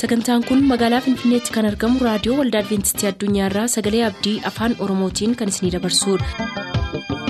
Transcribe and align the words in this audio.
sagantaan 0.00 0.44
kun 0.48 0.60
magaalaa 0.70 1.00
finfinneetti 1.06 1.54
kan 1.56 1.68
argamu 1.70 2.04
raadiyoo 2.08 2.38
waldaa 2.40 2.62
adventistii 2.64 3.10
addunyaarraa 3.12 3.66
sagalee 3.76 4.04
abdii 4.10 4.36
afaan 4.52 4.76
oromootiin 4.86 5.36
kan 5.42 5.54
isinidabarsudha. 5.54 7.28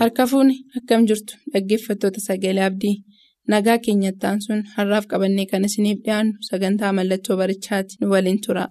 harka 0.00 0.24
fuuni 0.30 0.54
akkam 0.78 1.02
jirtu 1.10 1.34
dhaggeeffattoota 1.52 2.20
sagalee 2.28 2.64
abdii 2.70 2.94
nagaa 3.54 3.78
keenyattaan 3.84 4.38
sun 4.46 4.60
har'aaf 4.76 5.04
qabannee 5.12 5.46
kan 5.52 5.66
isiniif 5.68 5.98
dhiyaannu 6.04 6.34
sagantaa 6.50 6.92
mallattoo 6.98 7.36
barichaati 7.40 7.92
nu 8.00 8.06
waliin 8.14 8.40
tura. 8.46 8.64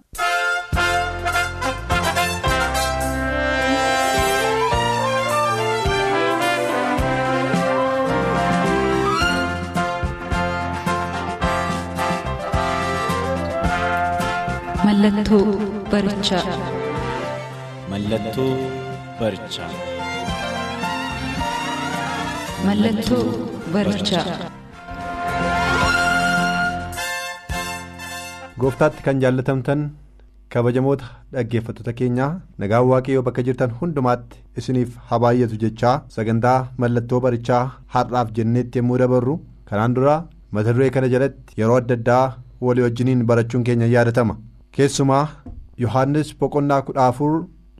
Mallattoo 15.04 15.46
barichaa. 15.92 16.42
Mallattoo 17.90 18.52
barichaa. 19.18 19.66
Mallattoo 22.68 23.24
barichaa. 23.74 24.24
Gooftaatti 28.62 29.02
kan 29.08 29.20
jaallatamtan 29.24 29.82
kabajamoota 30.56 31.04
dhaggeeffattoota 31.36 31.92
keenyaa 32.00 32.30
nagaan 32.64 32.88
waaqayyoo 32.92 33.22
bakka 33.28 33.42
jirtan 33.50 33.76
hundumaatti 33.82 34.40
isiniif 34.62 34.96
haa 35.10 35.18
baay'atu 35.26 35.60
jechaa 35.66 35.94
sagantaa 36.16 36.56
mallattoo 36.86 37.20
barichaa 37.26 37.62
har'aaf 37.98 38.32
jenneetti 38.40 38.78
yommuu 38.82 38.98
dabarru 39.04 39.36
kanaan 39.68 39.94
dura 40.00 40.16
mata 40.52 40.72
duree 40.80 40.90
kana 40.96 41.08
jalatti 41.18 41.60
yeroo 41.62 41.76
adda 41.82 41.94
addaa 42.00 42.24
walii 42.70 42.82
wajjiniin 42.88 43.26
barachuun 43.32 43.64
keenya 43.70 43.86
yaadatama 43.98 44.36
keessumaa 44.76 45.26
yohaannis 45.84 46.30
boqonnaa 46.40 46.80
kudha 46.86 47.06
afur 47.10 47.34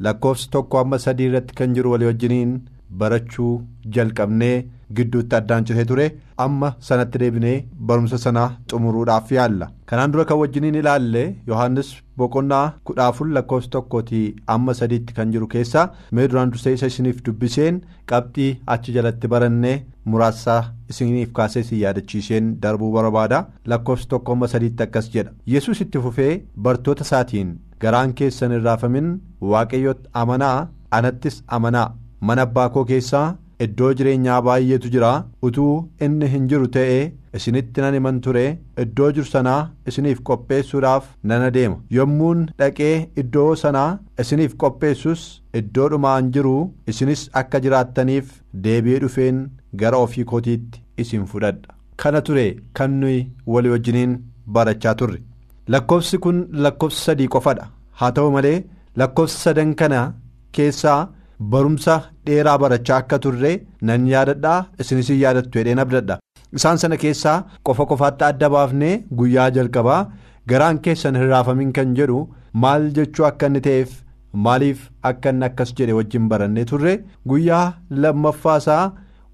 lakkoofsa 0.07 0.51
tokko 0.57 0.79
amma 0.83 0.99
sadii 1.05 1.27
irratti 1.31 1.55
kan 1.61 1.75
jiru 1.77 1.91
walii 1.95 2.09
wajjiniin 2.11 2.53
barachuu 3.01 3.53
jalqabnee 3.97 4.57
gidduutti 4.97 5.37
addaan 5.39 5.65
citee 5.67 5.85
ture. 5.91 6.07
Amma 6.45 6.69
sanatti 6.89 7.19
deebinee 7.23 7.57
barumsa 7.89 8.19
sana 8.25 8.45
xumuruudhaaf 8.71 9.33
yaalla. 9.37 9.71
Kanaan 9.87 10.13
dura 10.13 10.25
kan 10.29 10.39
wajjiniin 10.43 10.75
ilaalle 10.81 11.23
yohaannis 11.51 11.91
boqonnaa 12.19 12.65
kudha 12.89 13.07
afur 13.11 13.27
lakkoofsa 13.37 13.71
tokkootii 13.75 14.35
amma 14.55 14.75
sadiitti 14.81 15.15
kan 15.17 15.33
jiru 15.35 15.47
keessaa 15.55 15.85
mee 16.13 16.29
duraan 16.29 16.51
dursee 16.53 16.73
isa 16.77 16.87
isiniif 16.93 17.23
dubbiseen 17.27 17.81
qabxii 18.13 18.51
achi 18.75 18.93
jalatti 18.97 19.29
barannee 19.35 19.75
muraasa 20.13 20.57
isiniif 20.95 21.33
kaasee 21.39 21.61
isin 21.67 21.79
yaadachiiseen 21.83 22.51
darbuu 22.63 22.93
barbaada. 22.93 23.45
Lakkoofsa 23.67 24.09
tokko 24.09 24.33
amma 24.33 24.49
sadiitti 24.55 24.83
akkas 24.83 25.11
jedha. 25.15 25.33
Yesus 25.47 25.81
itti 25.81 25.99
fufee 26.07 26.43
bartoota 26.67 27.03
isaatiin 27.09 27.55
garaan 27.81 28.15
keessan 28.15 28.53
hin 28.57 28.63
raafamin 28.69 29.09
waaqayyotti 29.53 30.09
amanaa 30.23 30.69
anattis 30.91 31.43
amanaa. 31.59 31.89
Mana 32.21 32.43
abbaa 32.43 32.69
koo 32.75 32.85
keessaa 32.85 33.37
iddoo 33.65 33.93
jireenyaa 33.99 34.41
baay'eetu 34.47 34.91
jira. 34.95 35.13
Utuu 35.47 35.75
inni 36.07 36.27
hin 36.35 36.49
jiru 36.51 36.67
ta'ee 36.77 37.13
isinitti 37.39 37.81
nan 37.85 37.95
himan 37.99 38.21
ture. 38.25 38.45
Iddoo 38.85 39.11
jiru 39.17 39.27
sanaa 39.35 39.61
isiniif 39.93 40.21
qopheessuudhaaf 40.31 41.05
nan 41.33 41.43
adeema 41.49 41.77
yommuun 41.97 42.45
dhaqee 42.59 42.95
iddoo 43.23 43.51
sanaa 43.63 43.89
isiniif 44.25 44.57
qopheessus 44.65 45.25
iddoo 45.61 45.89
dhumaan 45.95 46.31
jiru 46.37 46.55
isinis 46.93 47.23
akka 47.43 47.61
jiraattaniif 47.67 48.33
deebi'ee 48.67 48.99
dhufeen 49.07 49.41
gara 49.83 49.99
ofii 50.07 50.25
kootiitti 50.33 50.83
isin 51.05 51.27
fudhadha. 51.33 51.75
Kana 52.01 52.21
ture 52.27 52.47
kan 52.77 52.91
nuyi 53.01 53.19
walii 53.47 53.71
wajjiniin 53.75 54.15
barachaa 54.55 54.95
turre. 55.01 55.19
Lakkoofsi 55.73 56.19
kun 56.25 56.39
lakkoofsa 56.65 57.05
sadii 57.11 57.29
qofadha 57.35 57.69
haa 58.01 58.11
ta'u 58.17 58.31
malee 58.37 58.57
lakkoofsa 59.03 59.39
sadan 59.45 59.75
kana 59.83 60.01
keessaa. 60.53 61.03
Barumsa 61.41 61.95
dheeraa 62.27 62.59
barachaa 62.63 62.97
akka 63.03 63.19
turre 63.25 63.53
nan 63.91 64.07
yaadadhaa 64.13 64.59
isinis 64.85 65.09
hin 65.13 65.19
yaadattu 65.25 65.59
jedheen 65.59 65.79
abdadha. 65.85 66.19
Isaan 66.57 66.79
sana 66.79 66.97
keessaa 66.97 67.37
qofa 67.67 67.87
qofaatti 67.91 68.25
adda 68.31 68.49
baafnee 68.55 68.95
guyyaa 69.19 69.51
jalqabaa 69.57 70.01
garaan 70.53 70.79
keessan 70.85 71.17
hin 71.21 71.29
raafamin 71.35 71.73
kan 71.79 71.95
jedhu 71.99 72.21
maal 72.65 72.91
jechuu 72.99 73.27
akka 73.31 73.47
inni 73.51 73.61
ta'eef 73.67 73.91
maaliif 74.47 74.85
akka 75.11 75.31
inni 75.35 75.45
akkas 75.49 75.75
jedhe 75.79 75.93
wajjin 75.99 76.29
barannee 76.33 76.65
turre. 76.71 76.95
Guyyaa 77.29 77.67
lammaffaasaa 77.91 78.93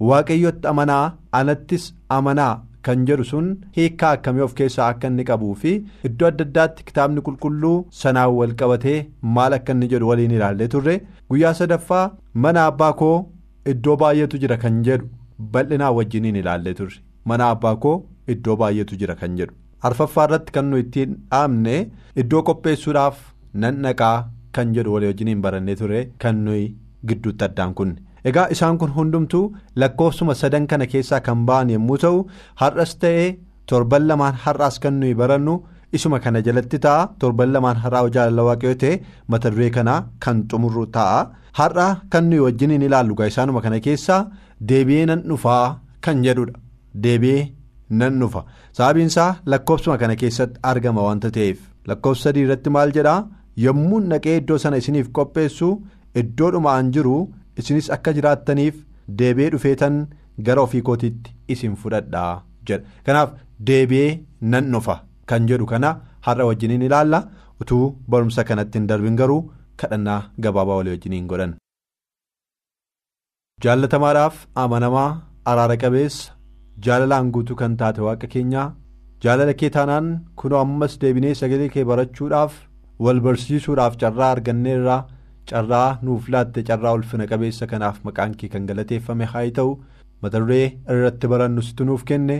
waaqayyotti 0.08 0.68
amanaa 0.72 1.04
anattis 1.40 1.84
amanaa 2.18 2.52
kan 2.86 3.04
jedhu 3.08 3.24
sun 3.30 3.48
hiikkaa 3.76 4.10
akkamii 4.16 4.42
of 4.46 4.54
keessaa 4.60 4.86
akka 4.92 5.08
inni 5.12 5.24
qabuu 5.30 5.54
fi 5.62 5.72
iddoo 6.08 6.28
adda 6.30 6.44
addaatti 6.48 6.84
kitaabni 6.90 7.20
qulqulluu 7.28 7.76
sanaan 8.00 8.34
wal 8.38 8.54
qabatee 8.62 8.98
maal 9.38 9.52
akka 9.58 9.72
inni 9.76 9.88
jedhu 9.92 10.08
waliin 10.10 10.30
ilaallee 10.38 10.68
turre. 10.74 10.94
Guyyaa 11.30 11.54
sadaffaa 11.60 12.04
mana 12.44 12.66
abbaa 12.72 12.92
koo 13.02 13.16
iddoo 13.74 13.96
baay'eetu 14.02 14.38
jira 14.44 14.56
kan 14.66 14.82
jedhu 14.88 15.08
bal'inaa 15.56 15.92
wajjiniin 15.98 16.36
ilaallee 16.42 16.74
turre. 16.82 16.98
Mana 17.24 17.50
abbaa 17.54 17.76
koo 17.86 17.96
iddoo 18.34 18.56
baay'eetu 18.64 18.96
jira 19.02 19.14
kan 19.22 19.36
jedhu. 19.40 19.54
Arfaffaa 19.88 20.24
irratti 20.28 20.52
kan 20.58 20.70
nu 20.70 20.76
ittiin 20.84 21.16
dhaabne 21.30 21.76
iddoo 22.22 22.42
qopheessuudhaaf 22.48 23.18
nan 23.64 23.82
dhaqaa 23.84 24.16
kan 24.56 24.72
jedhu 24.76 24.92
walii 24.94 25.08
wajjiniin 25.12 25.40
barannee 25.46 25.76
ture 25.82 26.00
kan 26.24 26.44
nuyi 26.46 26.64
gidduutti 27.08 27.44
addaan 27.48 27.74
kunne. 27.78 27.96
Egaa 28.28 28.48
isaan 28.54 28.78
kun 28.80 28.90
hundumtuu 28.96 29.44
lakkoofsuma 29.80 30.34
sadan 30.40 30.66
kana 30.70 30.86
keessaa 30.92 31.20
kan 31.26 31.44
ba'an 31.48 31.68
yommuu 31.74 31.98
ta'u 32.04 32.18
har'as 32.60 32.92
ta'ee 33.02 33.28
torban 33.68 34.04
lamaan 34.08 34.34
har'aas 34.44 34.76
kan 34.82 34.94
nuyi 35.00 35.14
barannu 35.20 35.54
isuma 35.96 36.18
kana 36.24 36.40
jalatti 36.46 36.78
ta'a. 36.84 37.08
Torban 37.20 37.52
lamaan 37.54 37.76
har'aa 37.84 38.08
jaalala 38.14 38.42
waaqayyoo 38.48 38.78
ta'e 38.82 39.00
mata 39.30 39.50
duree 39.52 39.70
kanaa 39.76 40.00
kan 40.22 40.36
xumurru 40.50 40.84
ta'a. 40.96 41.20
Har'a 41.58 41.88
kan 42.12 42.24
nuyi 42.30 42.40
wajjiniin 42.46 42.82
ilaallu 42.88 43.14
gaa 43.18 43.26
isaanuma 43.32 43.60
kana 43.64 43.80
keessaa 43.86 44.20
deebi'ee 44.68 45.06
nan 45.10 45.20
dhufaa 45.28 45.64
kan 46.04 46.22
jedhudha. 46.24 46.54
Deebi'ee 47.04 47.42
nan 47.98 48.20
dhufa. 48.20 48.44
Sababiinsaa 48.76 49.30
lakkoofsuma 49.50 49.98
kana 50.02 50.14
keessatti 50.22 50.60
argama 50.70 51.02
wanta 51.08 51.30
ta'eef. 51.36 51.58
Lakkoofsa 51.88 52.22
sadii 52.28 52.44
irratti 52.46 52.70
maal 52.76 52.92
jedhaa? 52.96 53.26
Yommuu 53.64 54.00
dhaqee 54.10 54.36
iddoo 54.40 54.58
sana 54.62 54.76
isiniif 54.82 55.08
qopheessu 55.16 55.68
iddoo 56.20 56.50
dhumaan 56.54 56.92
jiru. 56.94 57.16
Isinis 57.62 57.90
akka 57.96 58.12
jiraattaniif 58.16 58.76
deebi'ee 59.20 59.50
dhufeetan 59.54 59.96
gara 60.48 60.62
ofii 60.66 60.82
kootiitti 60.88 61.34
isin 61.54 61.74
fudhadhaa 61.82 62.32
jedha 62.70 62.84
kanaaf 63.06 63.30
deebi'ee 63.70 64.10
nan 64.54 64.70
dhufa 64.74 64.96
kan 65.32 65.46
jedhu 65.52 65.66
kana 65.72 65.90
har'a 66.28 66.46
wajjiniin 66.50 66.82
ilaalla 66.88 67.20
utuu 67.64 67.84
barumsa 68.10 68.44
kanatti 68.50 68.78
hin 68.78 68.86
darbin 68.92 69.16
garuu 69.22 69.40
kadhannaa 69.82 70.20
gabaabaa 70.46 70.76
walii 70.80 70.94
wajjiniin 70.96 71.26
godhan. 71.32 71.54
jaallatamaadhaaf 73.64 74.36
amanamaa 74.62 75.08
araara 75.52 75.76
qabeessa 75.82 76.32
jaalalaan 76.86 77.30
guutuu 77.34 77.56
kan 77.62 77.76
taate 77.80 78.00
waaqa 78.06 78.26
keenyaa 78.34 78.66
jaalala 79.24 79.54
kee 79.62 79.70
taanaan 79.76 80.08
kunoo 80.42 80.60
ammas 80.66 80.94
deebinee 81.02 81.34
sagalee 81.40 81.68
kee 81.74 81.84
barachuudhaaf 81.90 82.52
wal 83.04 83.20
barsiisuudhaaf 83.26 83.96
carraa 84.02 84.30
arganneerraa. 84.36 85.00
Carraa 85.52 85.88
nuuf 86.08 86.28
laatte 86.34 86.62
carraa 86.70 86.92
ulfina 86.98 87.26
qabeessa 87.32 87.66
kanaaf 87.72 88.00
maqaan 88.08 88.34
kee 88.42 88.48
kan 88.54 88.66
galateeffame 88.70 89.24
haa 89.34 89.44
ta'u 89.58 89.72
mata 90.24 90.40
duree 90.44 90.64
irratti 90.94 91.30
barannu 91.32 91.62
situ 91.68 91.84
nuuf 91.90 92.04
kenne 92.10 92.36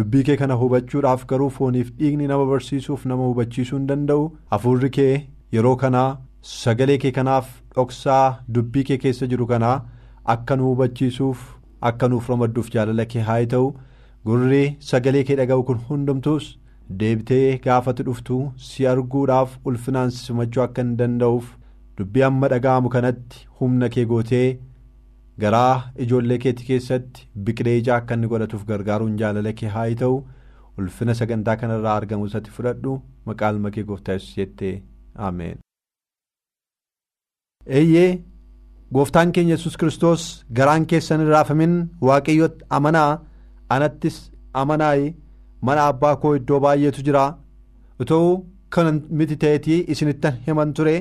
dubbii 0.00 0.22
kee 0.30 0.36
kana 0.42 0.54
hubachuudhaaf 0.62 1.26
garuu 1.32 1.50
fooniif 1.58 1.92
dhiigni 2.00 2.26
nama 2.32 2.46
barsiisuuf 2.52 3.06
nama 3.12 3.28
hubachiisuu 3.30 3.78
hin 3.78 3.86
danda'u 3.92 4.26
hafuurri 4.54 4.90
kee 4.98 5.12
yeroo 5.58 5.76
kanaa 5.84 6.08
sagalee 6.54 6.98
kee 7.04 7.12
kanaaf 7.20 7.50
dhoksaa 7.76 8.24
dubbii 8.58 8.84
kee 8.92 8.98
keessa 9.04 9.26
jiru 9.34 9.46
kanaa 9.52 9.76
akka 10.36 10.56
nu 10.60 10.70
hubachiisuuf 10.72 11.44
akka 11.92 12.08
nuuf 12.14 12.28
ramadduuf 12.34 12.70
jaalala 12.76 13.04
kee 13.14 13.26
haa 13.30 13.38
ta'u 13.54 13.68
gurri 14.30 14.64
sagalee 14.90 15.24
kee 15.30 15.36
dhaga'u 15.42 15.62
kun 15.70 15.78
hundumtuus 15.90 16.48
deebitee 17.00 17.46
gaafatu 17.64 18.02
dhuftu 18.10 18.36
si 18.68 18.86
arguudhaaf 18.92 19.56
ulfinaan 19.70 20.10
simachuu 20.16 20.62
akka 20.64 20.82
hin 20.82 20.96
danda'uuf. 21.00 21.44
Dubbii 22.00 22.22
amma 22.30 22.48
dhaga'amu 22.52 22.88
kanatti 22.96 23.46
humna 23.60 23.88
kee 23.94 24.04
gootee 24.12 24.46
garaa 25.44 25.72
ijoollee 26.04 26.38
keetti 26.44 26.66
keessatti 26.68 27.26
biqilee 27.48 27.76
ijaa 27.80 27.96
akka 28.02 28.14
inni 28.18 28.30
godhatuuf 28.32 28.64
gargaaruun 28.70 29.16
jaalala 29.22 29.52
kee 29.60 29.68
haa 29.76 29.88
ta'u 30.02 30.16
ulfina 30.82 31.14
sagantaa 31.20 31.56
kanarraa 31.62 31.96
argamu 32.00 32.26
isatti 32.30 32.50
fudhadhu 32.56 32.94
maqaa 33.30 33.50
ilma 33.54 33.70
kee 33.76 33.84
gooftaa 33.90 34.16
yesus 34.18 34.36
jettee 34.40 34.74
ameen. 35.28 35.58
eeyyee 37.78 38.10
gooftaan 38.94 39.32
keenya 39.34 39.54
yesus 39.56 39.76
kiristoos 39.80 40.22
garaan 40.58 40.86
keessan 40.92 41.26
raafamin 41.32 41.74
waaqayyotti 42.08 42.64
amanaa 42.78 43.10
anattis 43.76 44.16
amanaayi 44.62 45.14
mana 45.68 45.86
abbaa 45.90 46.16
koo 46.22 46.32
iddoo 46.38 46.60
baay'eetu 46.64 47.02
jira 47.08 47.24
utuu 48.02 48.26
kan 48.74 49.00
miti 49.18 49.36
ta'eetii 49.42 49.84
isinittan 49.92 50.34
himan 50.46 50.72
ture. 50.78 50.96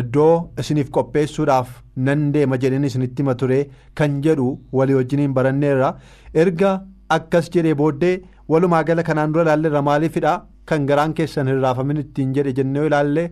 Iddoo 0.00 0.34
isiniif 0.62 0.90
qopheessuudhaaf 0.96 1.68
nan 2.08 2.20
deema 2.34 2.56
jedheen 2.62 2.84
isinitti 2.90 3.22
hima 3.22 3.34
ture 3.42 3.58
kan 4.00 4.20
jedhu 4.26 4.46
walii 4.78 4.94
wajjiniin 4.98 5.34
baranneerra. 5.38 5.90
Erga 6.34 6.70
akkas 7.16 7.50
jedhee 7.56 7.74
booddee 7.80 8.14
walumaa 8.48 8.82
gala 8.90 9.02
kanaan 9.08 9.32
dura 9.34 9.42
ilaalleerra 9.46 9.82
maaliifidha 9.88 10.34
kan 10.70 10.86
garaan 10.90 11.14
keessan 11.18 11.48
hin 11.52 11.60
raafamin 11.66 11.96
ittiin 12.04 12.32
jedhe 12.38 12.52
jennee 12.60 12.86
ilaalle. 12.90 13.24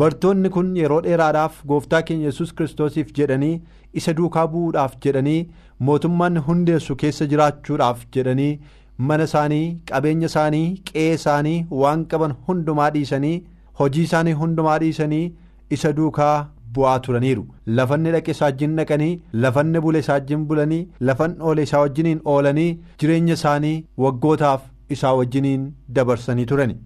Bartoonni 0.00 0.48
kun 0.54 0.74
yeroo 0.80 1.00
dheeraadhaaf 1.04 1.62
gooftaa 1.68 2.02
keenya 2.08 2.26
yesus 2.30 2.52
kiristoosiif 2.58 3.08
jedhanii 3.18 3.54
isa 4.00 4.12
duukaa 4.18 4.46
bu'uudhaaf 4.52 4.92
jedhanii 5.06 5.40
mootummaan 5.88 6.36
hundeessu 6.48 6.96
keessa 7.02 7.26
jiraachuudhaaf 7.32 8.04
jedhanii 8.16 8.52
mana 9.08 9.24
isaanii 9.30 9.64
qabeenya 9.90 10.26
isaanii 10.32 10.66
qe'ee 10.90 11.14
isaanii 11.18 11.56
waan 11.82 12.04
qaban 12.12 12.34
hundumaa 12.48 12.90
dhiisanii 12.96 13.34
hojii 13.80 14.02
isaanii 14.10 14.32
hundumaa 14.42 14.78
dhiisanii 14.84 15.24
isa 15.76 15.92
duukaa 15.98 16.48
bu'aa 16.74 16.98
turaniiru. 17.06 17.44
Lafanni 17.78 18.10
dhaqe 18.14 18.30
isaa 18.36 18.46
wajjin 18.50 18.76
dhaqanii 18.80 19.20
lafanni 19.44 19.80
bule 19.86 19.98
isaa 20.04 20.12
wajjin 20.18 20.44
bulanii 20.50 20.82
lafan 21.08 21.36
oole 21.40 21.62
isaa 21.68 21.80
wajjiniin 21.84 22.20
oolanii 22.34 22.68
jireenya 23.02 23.34
isaanii 23.40 23.76
waggootaaf 24.04 24.62
isaa 24.96 25.12
wajjiniin 25.20 25.66
dabarsanii 25.98 26.46
turani. 26.52 26.76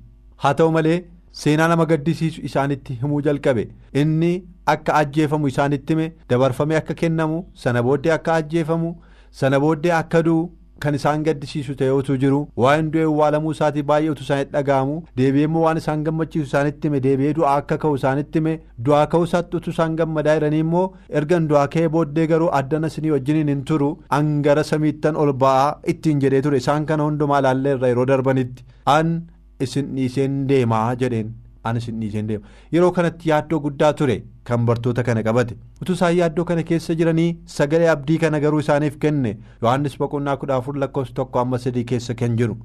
Haa 0.43 0.55
ta'u 0.61 0.73
malee 0.79 0.99
seenaa 1.43 1.69
nama 1.73 1.87
gaddisiisu 1.93 2.41
isaanitti 2.51 2.99
himuu 3.03 3.21
jalqabe. 3.29 3.69
Inni 4.03 4.33
akka 4.75 4.95
ajjeefamu 5.01 5.49
isaanitti 5.53 5.93
hime 5.95 6.13
dabarfamee 6.31 6.77
akka 6.83 6.95
kennamu 7.01 7.41
sana 7.65 7.83
booddee 7.89 8.13
akka 8.19 8.35
ajjeefamu 8.41 8.95
sana 9.41 9.61
booddee 9.65 9.93
akka 10.01 10.23
du'u 10.29 10.45
kan 10.83 10.95
isaan 10.99 11.23
gaddisiisu 11.27 11.75
ta'eetu 11.81 12.17
jiru 12.23 12.39
waa'een 12.63 12.89
du'e 12.95 13.05
awwaalamuu 13.11 13.53
isaatii 13.57 13.83
baay'ee 13.91 14.11
utuu 14.15 14.25
isaanitti 14.27 14.53
dhaga'amu. 14.57 14.97
Deebi'ee 15.21 15.45
immoo 15.49 15.63
waan 15.67 15.77
isaan 15.83 16.05
gammachiisu 16.09 16.47
isaanitti 16.51 16.89
hime 16.89 17.01
deebi'ee 17.07 17.35
du'aa 17.39 17.55
akka 17.63 17.79
ka'u 17.85 17.95
isaanitti 18.01 18.39
hime. 18.43 18.55
Du'aa 18.89 19.05
ka'u 19.15 19.25
isaatti 19.29 19.57
utuu 19.61 19.73
isaan 19.77 19.97
gammadaa 20.01 20.35
jiranii 20.41 20.61
immoo 20.67 20.87
ergan 21.21 21.49
du'aa 21.53 21.67
ka'ee 21.77 21.89
booddee 21.99 22.27
garuu 22.33 22.51
addana 22.61 22.87
isinii 22.95 23.11
wajjiniin 23.17 23.49
hin 23.55 23.63
turu. 23.71 23.91
Hangara 24.17 24.65
samiittan 24.73 25.17
ol 25.27 25.33
ba'aa 25.45 25.71
ittiin 25.95 26.21
jedhee 26.27 26.43
ture. 26.49 26.57
Isaan 26.65 26.87
kana 26.91 27.03
hundumaa 27.11 27.41
ilaalleerra 27.45 27.89
yeroo 27.95 28.07
darbanitti. 28.13 28.65
An 28.97 29.17
isin 29.61 29.95
dhiiseen 29.97 30.45
deemaa 30.49 30.87
jedheen 31.05 31.33
an 31.71 31.77
isin 31.81 32.01
dhiiseen 32.01 32.27
deema 32.31 32.47
yeroo 32.77 32.91
kanatti 32.99 33.29
yaaddoo 33.31 33.61
guddaa 33.67 33.93
ture 34.01 34.17
kan 34.51 34.67
bartoota 34.71 35.03
kana 35.09 35.23
qabate. 35.29 35.55
Utuu 35.83 35.95
isaan 35.99 36.17
yaaddoo 36.17 36.45
kana 36.51 36.63
keessa 36.71 36.95
jiranii 37.01 37.29
sagalee 37.57 37.89
abdii 37.95 38.19
kana 38.25 38.41
garuu 38.41 38.59
isaaniif 38.65 38.99
kenne. 39.05 39.37
Yohannis 39.63 39.97
boqonnaa 40.03 40.37
kudha 40.43 40.57
afur 40.57 40.77
lakkoofsa 40.83 41.15
tokko 41.21 41.39
amma 41.45 41.59
sadii 41.67 41.85
keessa 41.93 42.15
kan 42.23 42.37
jiru. 42.41 42.57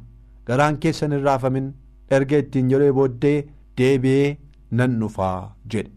Garaan 0.47 0.77
keessan 0.85 1.11
hin 1.17 1.23
raafamin. 1.29 1.71
Erga 2.17 2.37
ittiin 2.43 2.69
jedhee 2.73 2.91
booddee 2.99 3.37
deebi'ee 3.77 4.37
nan 4.71 4.99
dhufaa 4.99 5.55
jedhe. 5.73 5.91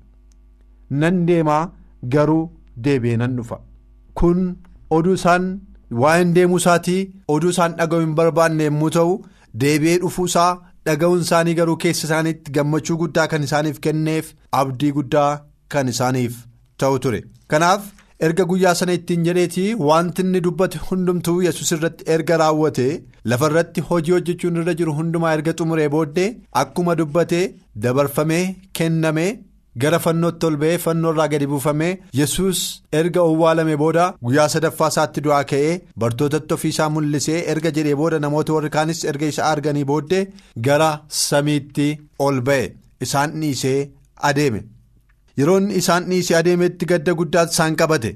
Nan 1.03 1.27
deemaa 1.29 1.63
garuu 2.15 2.51
deebi'ee 2.85 3.17
nan 3.23 3.37
dhufa. 3.37 3.59
Kun 4.15 4.57
oduu 4.91 5.15
isaan 5.21 5.47
waa'een 6.03 6.35
deemuu 6.35 6.57
isaatii 6.63 7.01
oduu 7.37 7.51
isaan 7.55 7.77
dhaga'u 7.79 8.01
hin 8.05 8.15
barbaanne 8.19 8.65
yommuu 8.69 8.91
ta'u 8.97 9.15
deebi'ee 9.65 9.99
dhufuusaa 10.05 10.51
dhaga'uun 10.87 11.21
isaanii 11.27 11.55
garuu 11.61 11.77
keessa 11.87 12.07
isaaniitti 12.09 12.53
gammachuu 12.59 12.97
guddaa 13.03 13.27
kan 13.33 13.43
isaaniif 13.49 13.81
kenneef 13.89 14.31
abdii 14.61 14.93
guddaa 14.99 15.31
kan 15.75 15.89
isaaniif 15.95 16.39
ta'u 16.83 16.99
ture. 17.05 17.21
Kanaaf 17.51 17.83
erga 18.27 18.45
guyyaa 18.51 18.75
sana 18.81 18.93
ittiin 18.99 19.25
jedheetii 19.29 19.69
wanti 19.91 20.23
inni 20.27 20.41
dubbate 20.47 20.79
hundumtuu 20.89 21.37
yesus 21.47 21.73
irratti 21.77 22.05
erga 22.17 22.37
raawwate 22.43 22.87
lafa 23.33 23.49
irratti 23.53 23.81
hojii 23.89 24.13
hojjechuun 24.17 24.61
irra 24.63 24.75
jiru 24.81 24.93
hundumaa 24.99 25.33
erga 25.39 25.55
xumuree 25.61 25.89
booddee 25.95 26.29
akkuma 26.63 26.95
dubbate 27.01 27.41
dabarfamee 27.87 28.45
kennamee 28.81 29.31
gara 29.81 29.99
fannootti 30.05 30.47
ol 30.49 30.57
ba'ee 30.63 30.79
fannoo 30.85 31.13
irraa 31.15 31.29
gadi 31.33 31.47
buufamee 31.53 31.93
yesus 32.21 32.59
erga 33.01 33.21
owwaalame 33.29 33.77
booda 33.83 34.05
guyyaa 34.27 34.49
sadaffaa 34.55 34.89
isaatti 34.93 35.21
du'aa 35.27 35.45
ka'ee 35.53 35.73
bartootatti 36.05 36.55
ofiisaa 36.57 36.89
mul'isee 36.97 37.39
erga 37.55 37.71
jedhee 37.79 37.95
booda 38.01 38.19
namoota 38.25 38.53
warri 38.57 38.71
kaanis 38.77 39.01
erga 39.13 39.27
isa 39.33 39.45
arganii 39.53 39.85
booddee 39.93 40.23
gara 40.67 40.91
samiitti 41.23 41.89
ol 42.27 42.41
ba'e. 42.49 42.67
Isaan 43.05 43.33
dhiisee 43.41 43.79
adeeme. 44.29 44.61
Yeroo 45.39 45.59
isaan 45.81 46.05
dhiisee 46.11 46.37
adeemetti 46.41 46.87
gadda 46.91 47.13
guddaatti 47.21 47.55
isaan 47.57 47.77
qabate. 47.81 48.11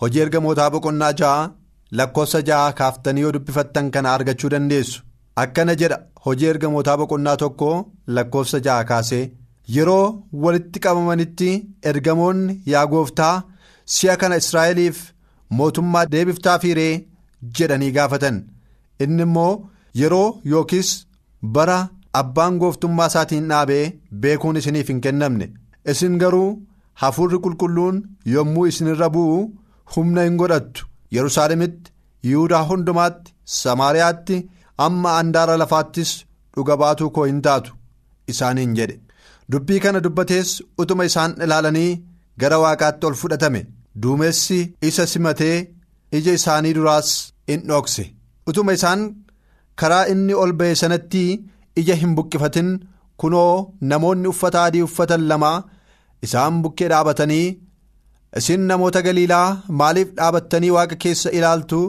Hojii 0.00 0.20
ergamootaa 0.24 0.70
boqonnaa 0.74 1.12
ja'a 1.20 1.50
lakkoofsa 1.98 2.40
ja'a 2.48 2.72
kaaftanii 2.80 3.22
yoo 3.24 3.32
dubbifattan 3.36 3.90
kana 3.94 4.12
argachuu 4.16 4.50
dandeessu. 4.54 5.02
Akkana 5.42 5.74
jedha 5.80 5.98
hojii 6.26 6.48
ergamootaa 6.52 6.96
boqonnaa 7.00 7.36
tokko 7.42 7.70
lakkoofsa 8.16 8.58
ja'a 8.66 8.84
kaasee. 8.90 9.24
Yeroo 9.76 10.22
walitti 10.44 10.80
qabamanitti 10.84 11.50
ergamoonni 11.90 12.60
yaa 12.72 12.86
gooftaa 12.92 13.34
si'a 13.96 14.16
kana 14.20 14.36
israa'eliif 14.42 14.98
mootummaa 15.58 16.06
deebiftaa 16.12 16.58
fiiree 16.58 16.92
jedhanii 17.58 17.90
gaafatan. 17.96 18.36
Inni 19.04 19.22
immoo 19.28 19.52
yeroo 20.00 20.28
yookiis 20.52 20.90
bara 21.54 21.78
abbaan 22.20 22.58
gooftummaa 22.62 23.06
isaatiin 23.12 23.48
dhaabee 23.52 23.84
beekuun 24.22 24.56
isiniif 24.60 24.88
hin 24.88 25.00
kennamne. 25.06 25.52
Isin 25.92 26.18
garuu 26.22 26.62
hafuurri 27.02 27.38
qulqulluun 27.44 28.02
yommuu 28.34 28.66
isinirra 28.70 29.08
bu'u 29.14 29.38
humna 29.96 30.22
hin 30.28 30.36
godhattu. 30.42 30.86
Yerusaalemitti 31.16 31.92
yihudaa 32.30 32.64
hundumaatti 32.68 33.32
samaariyaatti 33.60 34.36
amma 34.86 35.16
andaara 35.20 35.56
lafaattis 35.62 36.12
dhuga 36.56 36.76
baatuu 36.82 37.10
koo 37.16 37.24
hin 37.30 37.42
taatu 37.46 37.72
isaaniin 38.34 38.74
jedhe. 38.78 39.00
Dubbii 39.52 39.80
kana 39.84 40.00
dubbatees 40.04 40.50
utuma 40.82 41.04
isaan 41.10 41.32
ilaalanii 41.44 41.90
gara 42.40 42.58
waaqaatti 42.64 43.06
ol 43.08 43.14
fudhatame. 43.22 43.62
Duumessi 44.02 44.58
isa 44.88 45.04
simatee 45.12 45.56
ija 46.18 46.32
isaanii 46.38 46.72
duraas 46.76 47.08
in 47.52 47.60
dhokse 47.68 48.04
utuma 48.48 48.72
isaan 48.78 49.00
karaa 49.80 50.04
inni 50.12 50.34
ol 50.42 50.52
ba'e 50.58 50.74
sanatti 50.82 51.24
ija 51.80 51.94
hin 52.02 52.14
buqqifatin. 52.16 52.70
Kunoo 53.20 53.54
namoonni 53.90 54.28
uffata 54.32 54.60
adii 54.66 54.82
uffatan 54.88 55.22
lama 55.30 55.50
isaan 56.26 56.54
bukkee 56.62 56.88
dhaabatanii 56.92 57.46
isin 58.38 58.62
namoota 58.70 59.00
galiilaa 59.06 59.48
maaliif 59.80 60.08
dhaabattanii 60.18 60.70
waaqa 60.76 60.96
keessa 61.02 61.30
ilaaltu? 61.38 61.80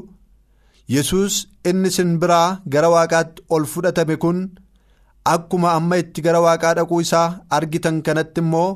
Yesus 0.96 1.34
inni 1.70 1.88
isin 1.94 2.12
biraa 2.22 2.48
gara 2.74 2.90
waaqaatti 2.96 3.42
ol 3.56 3.66
fudhatame 3.74 4.16
kun. 4.24 4.40
Akkuma 5.34 5.72
amma 5.78 5.98
itti 6.04 6.22
gara 6.26 6.42
waaqaa 6.46 6.74
dhaquu 6.78 7.02
isaa 7.06 7.28
argitan 7.58 7.98
kanatti 8.08 8.42
immoo 8.44 8.70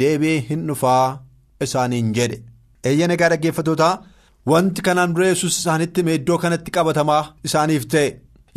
deebi'ee 0.00 0.40
hin 0.48 0.66
dhufaa 0.68 1.04
isaaniin 1.66 2.12
jedhe. 2.16 2.38
Eeyyana 2.88 3.14
egaa 3.16 3.28
dhaggeeffatootaa 3.32 3.94
wanti 4.50 4.82
kanaan 4.86 5.14
dura 5.14 5.26
yesus 5.32 5.58
isaanitti 5.60 6.00
iddoo 6.18 6.38
kanatti 6.44 6.70
qabatamaa 6.76 7.22
isaaniif 7.48 7.86
ta'e. 7.94 8.08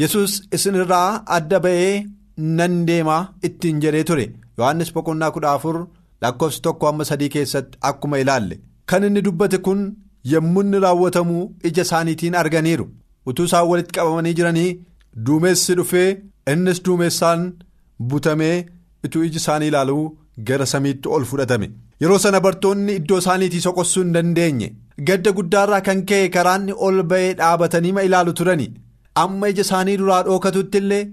Yesus 0.02 0.32
isinirraa 0.56 1.10
adda 1.38 1.60
ba'ee 1.66 2.06
nan 2.60 2.76
deemaa 2.88 3.22
ittiin 3.48 3.82
jedhee 3.84 4.04
ture. 4.10 4.26
Yohannis 4.58 4.94
boqonnaa 4.96 5.32
kudha 5.36 5.52
afur 5.58 5.78
lakkoofsi 6.22 6.62
tokko 6.66 6.88
amma 6.90 7.06
sadii 7.10 7.30
keessatti 7.36 7.78
akkuma 7.90 8.18
ilaalle. 8.24 8.60
Kan 8.90 9.04
inni 9.08 9.22
dubbate 9.26 9.58
kun 9.66 9.82
yommuu 10.32 10.62
inni 10.66 10.80
raawwatamu 10.86 11.38
ija 11.70 11.82
isaaniitiin 11.88 12.36
arganiiru. 12.42 12.86
Utuu 13.28 13.46
isaan 13.50 13.68
walitti 13.72 13.94
qabamanii 13.98 14.34
jiranii 14.40 14.80
duumessi 15.26 15.76
dhufee. 15.80 16.10
Innis 16.52 16.80
duumessaan 16.86 17.42
butamee 18.10 18.66
ituu 19.06 19.24
iji 19.28 19.38
isaanii 19.42 19.68
ilaaluu 19.72 20.04
gara 20.48 20.66
samiitti 20.74 21.10
ol 21.16 21.26
fudhatame. 21.32 21.68
Yeroo 22.02 22.20
sana 22.20 22.40
bartoonni 22.46 22.96
iddoo 23.00 23.18
isaaniitii 23.24 23.62
soqossuu 23.66 24.04
hin 24.04 24.14
dandeenye. 24.16 24.70
Gadda 25.08 25.32
guddaarraa 25.38 25.82
kan 25.88 26.06
ka'e 26.10 26.30
karaanni 26.36 26.74
ol 26.88 27.04
ba'ee 27.12 27.34
dhaabatanii 27.40 27.92
ma 27.98 28.02
ilaalu 28.08 28.34
turani. 28.40 28.68
Amma 29.24 29.50
ija 29.54 29.62
isaanii 29.68 29.98
duraa 30.02 30.24
dhookatutti 30.28 30.78
illee 30.84 31.04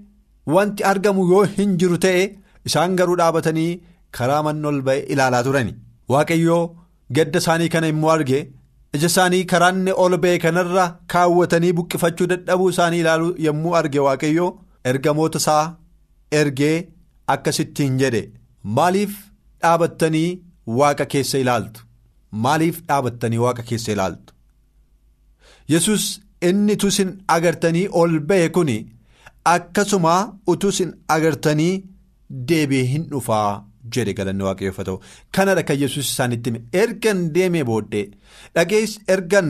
wanti 0.55 0.83
argamu 0.91 1.27
yoo 1.31 1.43
hin 1.57 1.77
jiru 1.83 1.97
ta'e 2.05 2.23
isaan 2.69 2.95
garuu 3.01 3.15
dhaabatanii 3.21 3.69
karaa 4.17 4.41
manni 4.47 4.67
ol 4.71 4.81
ba'e 4.87 4.99
ilaalaa 5.15 5.43
turani. 5.47 5.75
Waaqayyoo 6.11 6.63
gadda 7.19 7.39
isaanii 7.43 7.69
kana 7.75 7.87
immoo 7.93 8.09
arge. 8.15 8.39
Ija 8.95 9.07
isaanii 9.13 9.45
karaanni 9.53 9.91
ol 10.05 10.17
ba'e 10.25 10.37
kanarra 10.45 10.85
kaawwatanii 11.13 11.73
buqqifachuu 11.77 12.27
dadhabuu 12.33 12.69
isaanii 12.75 12.99
ilaaluu 13.05 13.35
yommuu 13.47 13.75
arge 13.81 13.99
waaqayyoo. 14.07 14.51
Ergamoota 14.85 15.37
isaa 15.43 15.77
ergee 16.39 16.87
akkasittiin 17.33 17.97
jedhe. 18.01 18.23
Maaliif 18.63 19.13
dhaabattanii 19.61 20.41
waaqa 20.79 21.05
keessa 21.13 21.37
ilaaltu? 21.43 21.81
Maaliif 22.31 22.81
dhaabattanii 22.87 23.37
waaqa 23.45 23.63
keessa 23.69 23.91
ilaaltu? 23.91 24.33
Yesus 25.69 26.05
inni 26.49 26.73
utuu 26.77 26.89
isin 26.93 27.11
agartanii 27.35 27.87
ol 28.01 28.19
ba'e 28.29 28.49
kun 28.55 28.71
akkasuma 29.55 30.15
utuu 30.53 30.69
isin 30.75 30.93
agartanii 31.15 31.73
deebi'ee 32.47 32.87
hin 32.93 33.05
dhufaa 33.11 33.49
jedhe 33.93 34.13
galanni 34.17 34.43
waaqayyoo 34.47 34.83
ta'u. 34.87 35.01
Kanadha 35.31 35.63
kan 35.63 35.79
yesus 35.83 36.09
isaanitti 36.13 36.53
ergan 36.83 37.19
deemee 37.35 37.63
booddee 37.69 38.05
dhagees 38.55 38.99
ergan. 39.07 39.49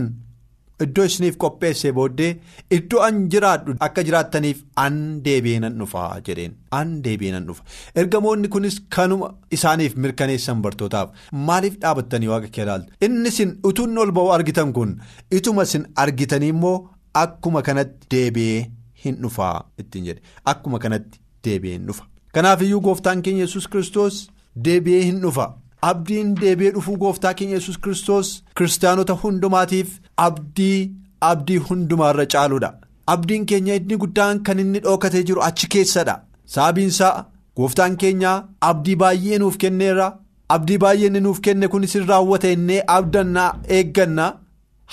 Iddoo 0.86 1.06
isiniif 1.10 1.36
qopheessee 1.44 1.92
booddee 1.98 2.30
iddoo 2.78 3.02
an 3.08 3.18
jiraadhu 3.34 3.76
akka 3.88 4.04
jiraattaniif 4.08 4.64
an 4.84 4.96
deebi'ee 5.26 5.60
nan 5.66 5.78
dhufaa 5.82 6.08
jedheen 6.30 6.54
an 6.80 6.92
deebi'ee 7.08 7.32
nan 7.36 7.46
dhufa 7.50 7.64
ergamoonni 8.04 8.48
kunis 8.56 8.78
kanuma 8.98 9.30
isaaniif 9.58 9.96
mirkaneessan 10.06 10.62
bartootaaf 10.66 11.10
maaliif 11.50 11.78
dhaabattanii 11.86 12.32
waaqa 12.34 12.50
kee 12.58 12.64
ilaaltu 12.68 12.94
inni 13.10 13.30
isin 13.36 13.56
utuun 13.72 13.98
ol 14.06 14.12
ba'uu 14.20 14.34
argitan 14.38 14.74
kun 14.78 14.94
ituma 15.40 15.64
isin 15.70 15.86
argitanii 16.06 16.50
immoo 16.56 16.76
akkuma 17.24 17.62
kanatti 17.70 18.08
deebi'ee 18.16 18.62
hin 19.06 19.16
dhufaa 19.24 19.56
ittiin 19.84 20.06
jedhe 20.12 20.22
akkuma 20.54 20.80
kanatti 20.86 21.20
deebi'ee 21.46 21.74
hin 21.78 21.88
dhufa. 21.90 22.04
Kanaaf 22.36 22.62
iyyuu 22.66 22.82
gooftaan 22.86 23.22
keenya 23.26 23.44
yesus 23.48 23.68
kristos 23.72 24.20
deebi'ee 24.66 25.04
hin 25.10 25.22
dhufa. 25.24 25.46
Abdiin 25.90 26.36
deebi'ee 26.42 26.72
dhufuu 26.76 26.98
gooftaa 27.04 27.34
keenya 27.38 27.56
yesus 27.60 27.78
kristos 27.84 28.28
kiristaanota 28.58 29.14
hundumaatiif 29.22 29.94
abdii 30.26 30.92
abdii 31.30 31.58
hundumaarra 31.70 32.26
caaludha. 32.34 32.70
Abdiin 33.14 33.46
keenya 33.52 33.76
inni 33.80 33.98
guddaan 34.04 34.44
kan 34.44 34.60
inni 34.64 34.80
dhookatee 34.84 35.24
jiru 35.30 35.42
achi 35.48 35.68
keessadha. 35.76 36.16
Sababiinsaa 36.54 37.26
gooftaan 37.58 37.96
keenya 38.04 38.34
abdii 38.70 38.96
baay'ee 39.04 39.40
nuuf 39.40 39.58
kenneerra. 39.64 40.08
Abdii 40.56 40.78
baay'ee 40.84 41.08
inni 41.12 41.20
nuuf 41.28 41.42
kenne 41.48 41.68
kunis 41.68 41.96
hin 41.96 42.08
raawwata 42.12 42.50
innee 42.58 42.84
abdannaa 42.98 43.50
eegganna. 43.78 44.28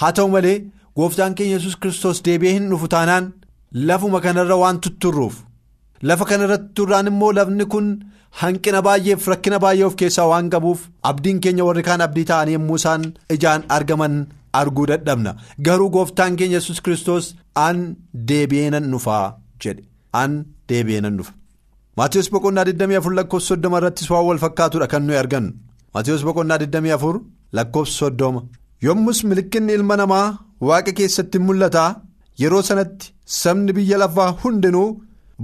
Haa 0.00 0.12
ta'u 0.12 0.28
malee 0.36 0.56
gooftaan 0.96 1.34
keenya 1.34 1.56
yesus 1.58 1.76
kristos 1.82 2.24
deebi'ee 2.24 2.52
hin 2.58 2.68
dhufu 2.70 2.88
taanaan 2.96 3.32
lafuma 3.88 4.20
kanarra 4.20 4.56
waan 4.62 4.80
tutturruuf. 4.80 5.34
Lafa 6.02 6.24
kanarratti 6.30 6.74
turraan 6.76 7.06
immoo 7.10 7.32
lafni 7.38 7.64
kun 7.72 7.86
hanqina 8.40 8.80
baay'eef 8.86 9.26
rakkina 9.32 9.58
baay'ee 9.64 9.86
of 9.88 9.96
keessaa 10.00 10.26
waan 10.32 10.50
qabuuf 10.54 10.80
abdiin 11.10 11.40
keenya 11.44 11.64
warri 11.68 11.82
kaan 11.88 12.00
abdii 12.06 12.24
ta'anii 12.30 12.54
yommuu 12.56 12.76
isaan 12.80 13.02
ijaan 13.36 13.64
argaman 13.76 14.14
arguu 14.60 14.86
dadhabna 14.90 15.32
garuu 15.66 15.90
gooftaan 15.96 16.36
keenya 16.38 16.58
yesus 16.60 16.80
kristos 16.84 17.24
an 17.66 17.80
deebi'ee 18.28 18.70
nan 18.74 18.86
dhufaa 18.92 19.24
jedhe 19.62 19.82
an 20.22 20.32
deebi'ee 20.68 21.00
nan 21.06 21.18
dhufa. 21.18 21.32
Maatiyus 21.98 22.28
boqonnaa 22.34 22.64
24 22.70 23.18
lakkoofsa 23.18 23.54
30 23.56 23.78
irrattis 23.80 24.10
waan 24.12 24.26
wal 24.28 24.40
fakkaatudha 24.44 24.86
kan 24.92 25.02
nuyi 25.06 25.18
argannu 25.22 25.52
Maatiyus 25.94 26.22
boqonnaa 26.28 26.58
24 26.62 27.20
lakkoofsa 27.58 28.10
30 28.22 28.46
yommus 28.86 29.18
milikinni 29.30 29.72
ilma 29.78 29.96
namaa 30.02 30.26
waaqa 30.68 30.92
keessatti 30.98 31.38
mul'ata 31.46 31.84
yeroo 32.42 32.62
sanatti 32.70 33.12
sabni 33.42 33.72
biyya 33.76 33.98
lafaa 34.04 34.30
hundinuu. 34.42 34.88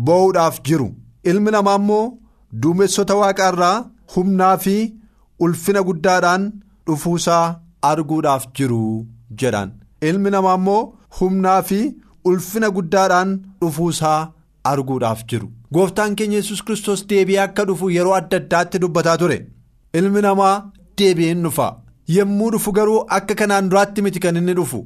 Boo'uudhaaf 0.06 0.60
jiru. 0.66 0.88
Ilmi 1.30 1.50
namaa 1.56 1.76
immoo 1.80 2.04
duumessota 2.62 3.14
waaqaa 3.22 3.50
irraa 3.52 3.76
humnaa 4.14 4.56
fi 4.64 4.76
ulfina 5.44 5.82
guddaadhaan 5.88 6.42
dhufuusaa 6.86 7.44
arguudhaaf 7.90 8.44
jiru 8.58 8.80
jedhaan 9.42 9.70
ilmi 10.08 10.30
namaa 10.34 10.54
immoo 10.60 10.82
humnaa 11.20 11.60
fi 11.68 11.80
ulfina 12.30 12.70
guddaadhaan 12.76 13.30
dhufuusaa 13.60 14.18
arguudhaaf 14.72 15.24
jiru. 15.30 15.48
Gooftaan 15.74 16.14
keenya 16.18 16.36
yesus 16.40 16.62
kristos 16.66 17.00
deebi'ee 17.10 17.40
akka 17.46 17.64
dhufu 17.68 17.90
yeroo 17.96 18.14
adda 18.20 18.36
addaatti 18.42 18.78
dubbataa 18.82 19.16
ture. 19.22 19.38
Ilmi 19.98 20.20
namaa 20.26 20.54
deebi'een 20.98 21.42
dhufa. 21.46 21.68
Yommuu 22.16 22.50
dhufu 22.54 22.72
garuu 22.78 23.04
akka 23.16 23.34
kanaan 23.40 23.68
duraatti 23.70 24.02
miti 24.04 24.20
kan 24.24 24.36
inni 24.40 24.54
dhufu. 24.58 24.80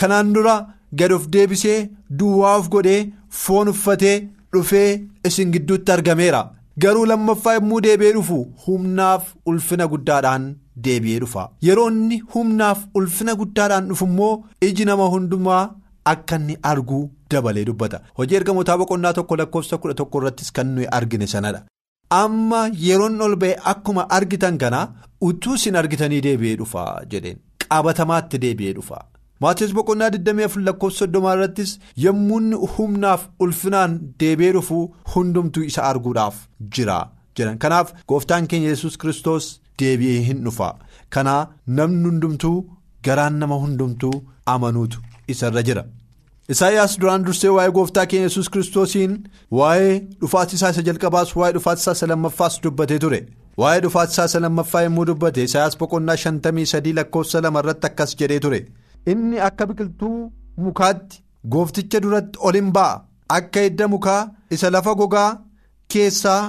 Kanaan 0.00 0.32
dura 0.34 0.54
gad 0.98 1.12
of 1.16 1.26
deebisee 1.34 1.78
duwwaa 2.18 2.56
of 2.60 2.68
godhee 2.74 3.00
foon 3.42 3.68
uffatee. 3.72 4.16
Dhufee 4.52 5.00
isin 5.28 5.52
gidduutti 5.54 5.92
argameera. 5.92 6.42
Garuu 6.82 7.06
lammaffaa 7.10 7.54
yommuu 7.58 7.80
deebi'ee 7.86 8.12
dhufu 8.16 8.38
humnaaf 8.66 9.24
ulfina 9.52 9.86
guddaadhaan 9.92 10.44
deebi'ee 10.84 11.18
dhufa. 11.24 11.48
Yeroo 11.66 11.88
inni 11.90 12.18
humnaaf 12.34 12.84
ulfina 13.00 13.34
guddaadhaan 13.40 13.88
dhufu 13.90 14.04
immoo 14.10 14.44
iji 14.68 14.84
nama 14.90 15.08
hundumaa 15.14 15.64
akka 16.12 16.36
inni 16.40 16.56
arguu 16.70 17.02
dabalee 17.30 17.64
dubbata. 17.64 18.00
Hojii 18.18 18.36
ergamootaa 18.40 18.78
boqonnaa 18.78 19.12
tokko 19.18 19.36
lakkoofsa 19.42 19.78
kudha 19.82 19.94
tokko 20.00 20.18
irrattis 20.22 20.52
kan 20.52 20.66
nuyi 20.76 20.86
argine 20.98 21.26
sanadha. 21.34 21.62
Amma 22.22 22.62
yeroon 22.86 23.20
ol 23.26 23.36
ba'e 23.42 23.54
akkuma 23.72 24.06
argitan 24.18 24.58
kana 24.58 24.80
utuu 25.28 25.54
isin 25.60 25.76
argitanii 25.82 26.20
deebi'ee 26.26 26.56
dhufa 26.62 26.86
jedheen. 27.10 27.38
Qabatamaatti 27.68 28.38
deebi'ee 28.44 28.72
dhufa. 28.78 29.04
Maatiyus 29.44 29.72
boqonnaa 29.76 30.08
24 30.14 30.64
lakkoofsa 30.68 31.06
30 31.12 31.34
irrattis 31.36 31.70
yommuu 32.04 32.66
humnaaf 32.76 33.22
ulfinaan 33.44 33.92
deebi'ee 34.22 34.52
dhufu 34.56 34.80
hundumtuu 35.14 35.62
isa 35.70 35.82
arguudhaaf 35.90 36.36
jira 36.78 36.96
jedhan 37.40 37.58
kanaaf 37.62 37.94
gooftaan 38.12 38.48
keenya 38.50 38.68
yesus 38.74 38.98
kristos 39.04 39.46
deebi'ee 39.82 40.18
hin 40.26 40.42
dhufa 40.48 40.68
kanaa 41.16 41.38
namni 41.78 42.04
hundumtuu 42.10 42.56
garaan 43.08 43.38
nama 43.44 43.56
hundumtuu 43.62 44.12
amanuutu 44.54 45.00
isarra 45.34 45.62
jira. 45.70 45.84
Isaayyaas 46.52 46.98
duraan 47.00 47.24
dursee 47.26 47.50
waa'ee 47.56 47.72
gooftaa 47.78 48.06
keenya 48.12 48.26
yesus 48.28 48.48
kiristoosiin 48.56 49.12
waa'ee 49.60 49.94
dhufaatisaa 50.20 50.70
isa 50.76 50.82
jalqabaas 50.90 51.34
waa'ee 51.40 51.54
dhufaatisaa 51.56 51.92
isa 51.98 52.06
lammaffaas 52.12 52.60
dubbatee 52.64 52.98
ture 53.06 53.20
waa'ee 53.64 53.80
dhufaatisaa 53.86 54.24
isa 54.32 54.40
lammaffaa 54.46 54.82
yommuu 54.86 55.06
dubbate 55.12 55.42
Isaayyaas 55.48 55.78
boqonnaa 55.84 56.16
53 56.26 56.94
lakkoofsa 57.00 57.40
2 57.48 57.58
irratti 57.64 57.86
akkas 57.90 58.16
jedhee 58.22 58.40
ture. 58.46 58.60
Inni 59.12 59.38
akka 59.48 59.66
biqiltuu 59.68 60.18
mukaatti 60.64 61.22
goofticha 61.52 62.00
duratti 62.04 62.38
ol 62.46 62.54
hin 62.60 62.70
ba'a. 62.76 63.00
Akka 63.36 63.60
hidda 63.66 63.88
mukaa 63.88 64.22
isa 64.54 64.70
lafa 64.70 64.94
gogaa 65.00 65.30
keessaa 65.92 66.42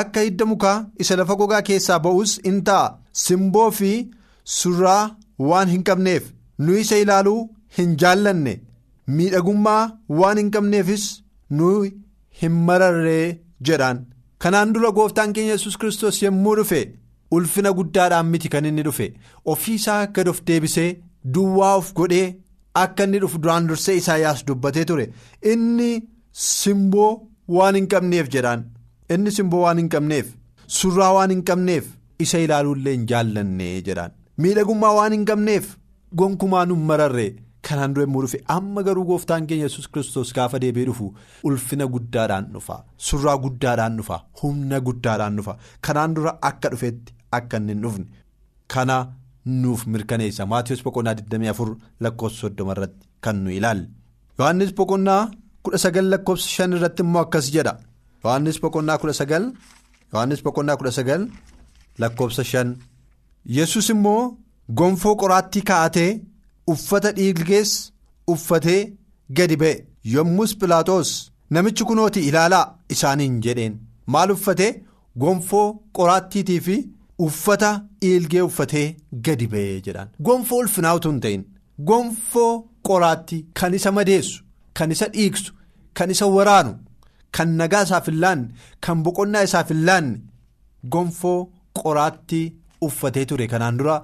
akka 0.00 0.20
hidda 0.26 0.44
mukaa 0.52 0.76
isa 1.04 1.16
lafa 1.20 1.34
gogaa 1.40 1.62
keessaa 1.68 1.98
ba'us 2.04 2.38
in 2.50 2.58
ta'a. 2.68 2.94
Simboo 3.24 3.70
fi 3.78 3.92
surraa 4.58 5.02
waan 5.48 5.68
hin 5.74 5.82
qabneef 5.88 6.24
nu 6.58 6.76
isa 6.82 6.96
ilaaluu 7.02 7.40
hin 7.78 7.96
jaallanne. 8.00 8.54
Miidhagummaa 9.16 9.82
waan 10.20 10.38
hin 10.38 10.50
qabneefis 10.54 11.04
nu 11.58 11.68
hin 12.40 12.52
mararree 12.66 13.38
jedhaan 13.68 13.98
kanaan 14.42 14.72
dura 14.74 14.90
gooftaan 14.96 15.32
keenya 15.34 15.52
yesus 15.56 15.76
kristos 15.80 16.22
yommuu 16.22 16.54
dhufe 16.58 16.80
ulfina 17.36 17.72
guddaadhaan 17.78 18.26
miti 18.32 18.48
kan 18.52 18.64
inni 18.70 18.82
dhufe. 18.86 19.06
Ofiisaa 19.52 20.06
gad 20.14 20.28
of 20.32 20.40
deebisee. 20.46 20.90
Duwwaa 21.24 21.74
of 21.80 21.92
godhee 21.94 22.36
akka 22.74 23.04
inni 23.04 23.18
dhufu 23.24 23.38
duraan 23.42 23.66
dursee 23.68 23.96
Isaayyaas 24.02 24.44
dubbatee 24.46 24.84
ture. 24.84 25.06
Inni 25.52 25.90
simboo 26.32 27.10
waan 27.48 27.74
hin 27.80 27.86
qabneef 27.92 28.28
jedhaan. 28.34 28.64
Inni 29.10 29.30
simboo 29.36 29.60
waan 29.66 29.78
hin 29.82 29.88
qabneef 29.94 30.32
surraa 30.78 31.12
waan 31.18 31.30
hin 31.34 31.42
qabneef 31.50 31.84
isa 32.26 32.38
ilaaluullee 32.46 32.92
hin 32.96 33.06
jaallanne 33.12 33.70
jedhaan. 33.88 34.12
Miidhagummaa 34.38 34.92
waan 34.98 35.12
hin 35.18 35.24
qabneef 35.30 35.72
gonkumaa 36.16 36.64
nu 36.66 36.76
mararre. 36.90 37.28
Kanaan 37.68 37.92
dura 37.94 38.04
yommuu 38.06 38.22
dhufe 38.24 38.38
amma 38.52 38.82
garuu 38.86 39.04
gooftaan 39.08 39.44
keenya 39.46 39.64
yesus 39.68 39.86
kristos 39.96 40.32
gaafa 40.36 40.58
deebi'ee 40.62 40.86
dhufu 40.88 41.12
ulfina 41.50 41.86
guddaadhaan 41.96 42.48
dhufa. 42.54 42.78
Surraa 43.08 43.36
guddaadhaan 43.44 43.96
dhufa 44.00 44.18
humna 44.42 44.80
guddaadhaan 44.88 45.36
dhufa. 45.38 45.54
Kanaan 45.80 46.14
dura 46.16 46.32
akka 46.50 46.68
dhufetti 46.72 47.14
akka 47.38 47.56
inni 47.62 47.72
hin 47.76 47.82
dhufne. 47.84 48.06
Kana. 48.74 48.96
Nuuf 49.46 49.86
mirkaneessa. 49.86 50.46
Maatiyus 50.52 50.82
boqonnaa 50.86 51.14
24 51.14 51.76
lakkoofsa 52.00 52.48
30 52.48 52.72
irratti 52.74 53.06
kan 53.24 53.36
nu 53.44 53.50
ilaalle 53.58 53.86
yohannis 54.38 54.72
boqonnaa 54.78 55.22
19 55.70 56.10
lakkoofsa 56.12 56.48
5 56.66 56.76
irratti 56.78 57.02
immoo 57.06 57.22
akkas 57.26 57.46
jedha. 57.54 57.74
Yohannis 58.24 58.58
boqonnaa 58.62 58.98
19 58.98 59.52
yohannis 60.12 60.42
boqonnaa 60.46 60.76
19 60.76 61.28
lakkoofsa 62.00 62.42
5 62.42 62.76
yesus 63.56 63.88
immoo 63.94 64.22
gonfoo 64.78 65.14
qoraattii 65.22 65.62
kaa'atee 65.70 66.10
uffata 66.72 67.12
dhiilgees 67.16 67.72
uffatee 68.32 68.80
gadi 69.36 69.56
ba'e. 69.62 69.74
Yommus 70.14 70.52
pilaaxoos 70.60 71.10
namichi 71.50 71.84
kunooti 71.88 72.20
ilaalaa 72.28 72.66
isaaniin 72.94 73.36
jedheen. 73.44 73.74
Maal 74.12 74.30
uffatee? 74.34 74.72
Gonfoo 75.22 75.66
qoraattiitii 75.96 76.60
fi. 76.66 76.76
Uffata 77.26 77.70
dhiilgee 78.02 78.42
uffatee 78.48 78.86
gadi 79.26 79.46
ba'ee 79.52 79.80
jedhaan. 79.86 80.08
Gonfoo 80.26 80.58
ulfinaa 80.62 80.94
utuu 80.98 81.10
hin 81.12 81.20
ta'in. 81.24 81.42
Gonfoo 81.90 82.52
qoraattii 82.88 83.42
kan 83.60 83.74
isa 83.78 83.92
madeessu 83.98 84.42
kan 84.78 84.90
isa 84.94 85.06
dhiigsu 85.16 85.52
kan 86.00 86.10
isa 86.14 86.26
waraanu 86.36 86.72
kan 87.38 87.48
nagaa 87.60 87.82
isaaf 87.88 88.06
hin 88.10 88.18
laanne 88.24 88.48
kan 88.86 89.02
boqonnaa 89.06 89.42
isaaf 89.48 89.68
hin 89.74 89.84
laanne 89.88 90.18
gonfoo 90.96 91.38
qoraattii 91.82 92.44
uffatee 92.88 93.24
ture. 93.30 93.46
Kanaan 93.52 93.78
dura 93.78 93.96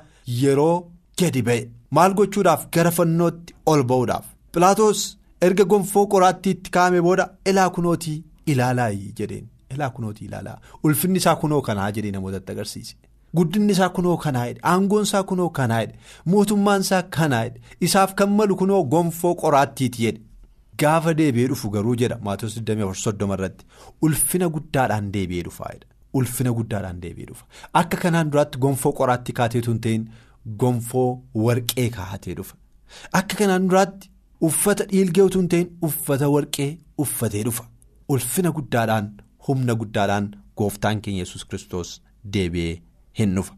yeroo 0.42 0.76
gadi 1.20 1.42
ba'e 1.50 1.60
maal 1.90 2.14
gochuudhaaf? 2.18 2.66
Gara 2.74 2.90
fannootti 2.98 3.54
ol 3.72 3.82
ba'uudhaaf. 3.90 4.24
Pilaatos 4.52 5.04
erga 5.46 5.64
gonfoo 5.72 6.06
qoraattiitti 6.14 6.70
kaa'ame 6.76 7.00
booda 7.06 7.30
ilaa 7.52 7.70
kunootii 7.76 8.18
ilaalaa 8.52 8.90
jedheen. 9.20 9.46
ilaa 9.74 9.90
kunootii 9.96 10.26
ilaalaa. 10.26 10.58
Ulfinni 10.84 11.18
isaa 11.20 11.36
kunoo 11.40 11.60
kanaa 11.66 11.90
jedhee 11.96 12.10
namootatti 12.12 12.52
agarsiise 12.52 12.94
guddinni 13.36 13.72
isaa 13.76 13.88
kunoo 13.96 14.16
kanaa 14.24 14.44
jedhe 14.48 14.60
aangoon 14.72 15.02
isaa 15.08 15.22
kunoo 15.32 15.48
kanaa 15.58 15.80
jedhe 15.82 15.98
mootummaan 16.32 16.80
isaa 16.86 17.02
kanaa 17.16 17.42
jedhe 17.48 17.60
isaaf 17.88 18.14
kan 18.20 18.30
malu 18.38 18.56
kunoo 18.62 18.80
gonfoo 18.94 19.34
qoraattiiti 19.42 20.02
jedhe. 20.06 20.20
Gaafa 20.80 21.14
deebi'ee 21.20 21.46
dhufu 21.52 21.70
garuu 21.76 21.94
jedha 22.02 22.18
maatiyus 22.28 22.56
24 22.70 23.34
irratti 23.38 23.66
ulfina 24.08 24.48
guddaadhaan 24.56 25.12
deebi'ee 25.16 25.42
dhufaa 25.48 25.70
ulfina 26.20 26.52
guddaadhaan 26.58 27.00
deebi'ee 27.04 27.26
dhufa. 27.30 27.44
Akka 27.82 27.96
kanaan 28.04 28.30
duraatti 28.32 28.58
gonfoo 28.66 28.92
qoraattii 29.00 29.34
kaateetu 29.40 29.70
hin 29.74 29.80
ta'in 29.86 30.08
gonfoo 30.64 31.08
warqee 31.46 31.88
kaa'atee 31.96 32.34
dhufa. 32.42 32.56
Akka 33.22 33.36
kanaan 33.42 33.68
duraatti 33.70 34.10
uffata 34.50 34.84
dhiilgee 34.92 35.28
hin 35.38 35.48
ta'in 35.54 35.70
uffata 35.90 36.28
warqee 36.36 36.70
uffatee 37.06 37.42
dhufa. 37.50 37.64
Ulfina 38.08 38.50
guddaadhaan. 38.60 39.08
humna 39.48 39.74
guddaadhaan 39.80 40.24
gooftaan 40.60 40.98
keenya 41.04 41.22
yesus 41.24 41.44
kristos 41.50 41.90
deebi'ee 42.32 42.72
hin 43.18 43.34
dhufa. 43.36 43.52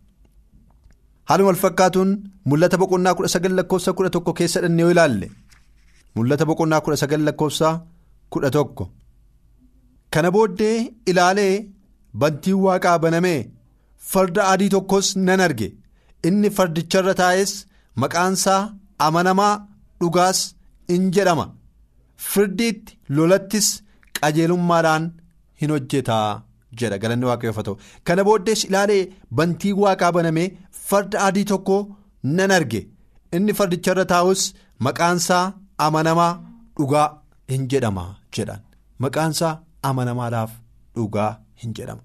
haaluma 1.28 1.48
wal 1.50 1.60
fakkaatuun 1.64 2.10
mul'ata 2.50 2.76
boqonnaa 2.82 3.14
kudha 3.18 3.28
sagal 3.34 3.52
lakkoofsa 3.58 3.90
kudha 3.98 4.10
tokko 4.14 4.32
keessa 4.38 4.60
dhannee 4.62 4.82
yoo 4.84 4.92
ilaalle 4.94 5.26
mul'ata 6.16 6.44
boqonnaa 6.50 6.80
kudha 6.84 6.96
sagal 7.02 7.22
lakkoofsa 7.28 7.68
kudha 8.32 8.50
tokko. 8.56 8.84
Kana 10.12 10.30
booddee 10.34 10.76
ilaalee 11.10 11.54
bantiin 12.20 12.58
waaqaa 12.64 12.98
banamee 13.04 13.40
farda 14.10 14.42
adii 14.52 14.68
tokkos 14.74 15.06
nan 15.26 15.40
arge. 15.46 15.68
Inni 16.28 16.48
fardicharra 16.56 17.14
taa'es 17.20 17.52
maqaansaa 18.02 18.62
amanamaa 19.06 19.54
dhugaas 20.00 20.38
in 20.94 21.02
jedhama. 21.14 21.46
Firdiitti 22.30 22.92
lolattis 23.16 23.68
qajeelummaadhaan 24.20 25.04
hin 25.60 25.70
hojjetaa 25.74 26.28
jedha. 26.78 26.98
Galanni 27.02 27.26
waaqayyoof 27.30 27.58
ta'u. 27.66 27.76
Kana 28.06 28.22
booddees 28.28 28.62
ilaalee 28.68 29.02
bantii 29.36 29.72
waaqaa 29.82 30.12
banamee 30.16 30.48
farda 30.88 31.18
adii 31.28 31.44
tokko 31.52 31.76
nan 32.36 32.50
arge. 32.58 32.80
Inni 33.36 33.52
fardicharra 33.58 34.04
taa'us 34.12 34.42
maqaansaa 34.86 35.44
amanamaa 35.86 36.32
dhugaa 36.78 37.08
hin 37.52 37.68
jedhama 37.72 38.04
jedhan. 38.36 38.60
Maqaansaa 39.04 39.54
amanamaadhaaf 39.88 40.50
dhugaa 40.96 41.30
hin 41.62 41.74
jedhama. 41.78 42.02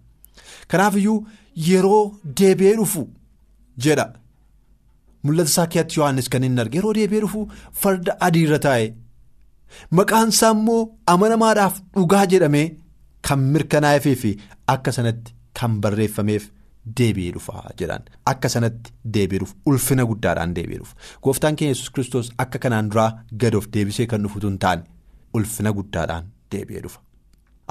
Kanaaf 0.71 0.95
iyyuu 1.01 1.17
yeroo 1.69 2.03
deebi'ee 2.39 2.75
dhufu 2.79 3.01
jedha. 3.85 4.05
Mul'ata 5.25 5.49
isaa 5.53 5.67
keessatti 5.73 5.99
yohannis 5.99 6.29
kan 6.33 6.43
inni 6.47 6.61
arge 6.63 6.77
yeroo 6.79 6.93
deebi'ee 6.97 7.21
dhufu 7.25 7.41
farda 7.81 8.11
adiirra 8.27 8.59
taa'e. 8.65 8.87
Maqaansaa 9.97 10.51
immoo 10.57 10.81
amanamaadhaaf 11.13 11.75
dhugaa 11.95 12.25
jedhamee 12.33 12.67
kan 13.27 13.39
mirkanaa'eefii 13.53 14.15
fi 14.23 14.31
akka 14.73 14.91
sanatti 14.97 15.33
kan 15.59 15.79
barreeffameef 15.83 16.43
deebi'ee 16.99 17.31
dhufa 17.35 17.63
jedhan 17.81 18.03
akka 18.31 18.49
sanatti 18.55 18.91
deebi'ee 19.17 19.39
dhufu 19.43 19.55
ulfina 19.71 20.03
guddaadhaan 20.11 20.53
deebi'ee 20.57 20.79
dhufu. 20.81 20.95
Gooftaan 21.23 21.55
keenya 21.55 21.73
yesus 21.75 21.89
kiristoos 21.93 22.27
akka 22.43 22.59
kanaan 22.65 22.89
duraa 22.91 23.09
gadoof 23.43 23.67
deebisee 23.77 24.05
kan 24.11 24.23
dhufutu 24.27 24.47
hin 24.51 24.59
taane 24.65 24.83
ulfina 25.39 25.71
guddaadhaan 25.79 26.25
deebi'ee 26.51 26.81
dhufa. 26.85 26.99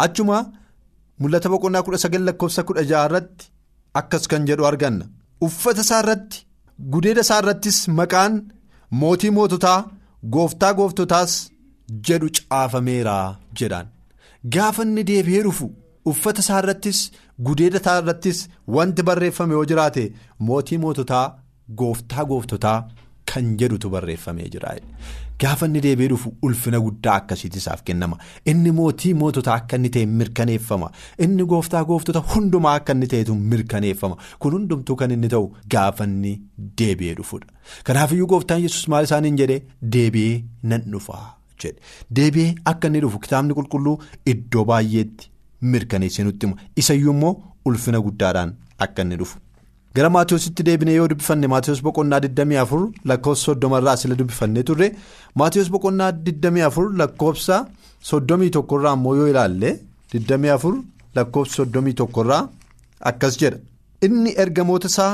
achuma 0.04 0.38
mul'ata 1.20 1.48
boqonnaa 1.52 1.82
kudha 1.86 1.98
sagal 2.04 2.24
lakkoofsa 2.28 2.62
kudha 2.68 2.82
jaha 2.90 3.04
irratti 3.08 3.46
akkas 4.00 4.24
kan 4.30 4.46
jedhu 4.48 4.64
arganna. 4.70 5.04
Uffata 5.46 5.80
isaa 5.86 6.00
irratti 6.04 6.38
gudeeda 6.92 7.20
isaa 7.26 7.38
irrattis 7.42 7.78
maqaan 7.98 8.34
mootii 9.00 9.30
moototaa 9.36 9.78
gooftaa 10.36 10.72
gooftotaas 10.78 11.32
jedhu 12.08 12.28
caafameera 12.38 13.14
jedhaan 13.60 13.86
gaafa 14.56 14.82
inni 14.88 15.04
deebi'ee 15.10 15.42
dhufu 15.46 15.70
uffata 16.12 16.40
isaa 16.44 16.58
irrattis 16.62 17.00
gudeeda 17.48 17.78
isaa 17.82 17.98
irrattis 18.02 18.40
wanti 18.78 19.02
barreeffame 19.10 19.52
yoo 19.58 19.64
jiraate 19.72 20.04
mootii 20.48 20.78
moototaa 20.84 21.26
gooftaa 21.82 22.24
gooftotaa 22.32 22.78
kan 23.32 23.46
jedhutu 23.60 23.88
barreeffamee 23.92 24.48
jira. 24.54 24.74
Gaafa 25.42 25.66
inni 25.66 25.80
deebi'ee 25.84 26.08
dhufu 26.12 26.32
ulfina 26.48 26.78
guddaa 26.86 27.14
akkasiitti 27.20 27.58
isaaf 27.62 27.82
kennama. 27.88 28.18
Inni 28.52 28.70
mootii 28.80 29.14
moototaa 29.22 29.54
akka 29.60 29.76
inni 29.80 29.90
ta'e 29.94 30.06
mirkaneeffama. 30.18 30.90
Inni 31.26 31.46
gooftaa 31.52 31.82
gooftota 31.90 32.20
hundumaa 32.34 32.74
akka 32.80 32.92
inni 32.98 33.06
ta'etu 33.14 33.34
mirkaneeffama. 33.52 34.16
Kun 34.38 34.52
hundumtuu 34.58 34.96
kan 35.00 35.10
inni 35.16 35.28
ta'u 35.36 35.48
gaafa 35.76 36.04
inni 36.10 36.34
deebi'ee 36.82 37.14
dhufudha 37.22 37.48
kanaafiyyuu 37.88 38.26
gooftaan 38.34 38.62
yesus 38.66 38.88
maal 38.94 39.04
isaaniin 39.08 39.36
jedhee 39.42 39.62
deebi'ee 39.96 40.36
nan 40.74 40.82
dhufaa 40.92 41.24
jedhe. 41.62 41.78
Deebi'ee 42.16 42.54
akka 42.72 42.88
inni 42.88 43.00
dhufu 43.04 43.18
kitaabni 43.24 43.54
qulqulluu 43.58 43.96
iddoo 44.32 44.64
baay'eetti 44.70 45.30
mirkaneessee 45.72 46.24
nutti 46.28 46.46
hima. 46.46 46.56
Isayyuu 46.80 47.12
immoo 47.16 47.34
ulfina 47.64 48.00
guddaadhaan 48.06 48.54
akka 48.86 49.02
inni 49.02 49.16
dhufu. 49.22 49.38
gara 49.96 50.08
maatiyoositti 50.14 50.62
deebinee 50.66 50.94
yoo 50.94 51.08
dubbifanne 51.10 51.46
maatiyoos 51.50 51.80
boqonnaa 51.86 52.18
24 52.22 52.78
lakkoofsa 53.10 53.52
30 53.64 53.76
irraa 53.82 53.96
sila 54.00 54.14
dubbifannee 54.20 54.62
turre. 54.70 54.88
Maatiyoos 55.40 55.68
boqonnaa 55.74 56.08
24 56.30 56.96
lakkoofsa 57.00 57.58
31 58.08 58.78
irraa 58.78 58.94
immoo 58.98 59.14
yoo 59.18 59.28
ilaalle 59.32 59.70
24 60.14 60.72
lakkoofsa 61.18 61.62
31 61.76 62.24
irraa 62.24 62.42
akkas 63.10 63.38
jedha. 63.42 63.58
Inni 64.06 64.34
ergamoota 64.44 64.88
isaa 64.92 65.12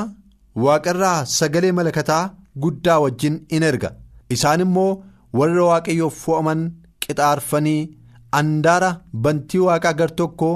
waaqarraa 0.65 1.25
sagalee 1.37 1.71
malakataa 1.79 2.23
guddaa 2.65 2.99
wajjin 3.05 3.37
in 3.49 3.63
erga. 3.69 3.91
Isaan 4.35 4.61
immoo 4.65 4.91
warra 5.39 5.63
waaqayyoof 5.71 6.15
fo'aman 6.25 6.61
qixaarfanii 7.05 7.81
andaara 8.39 8.91
bantii 9.25 9.63
waaqaa 9.67 9.93
gar 9.99 10.11
tokko 10.21 10.49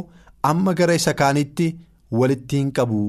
amma 0.52 0.74
gara 0.80 0.94
isa 1.02 1.14
kaanitti 1.22 1.68
walitti 2.20 2.58
hin 2.62 2.72
qabu 2.78 3.02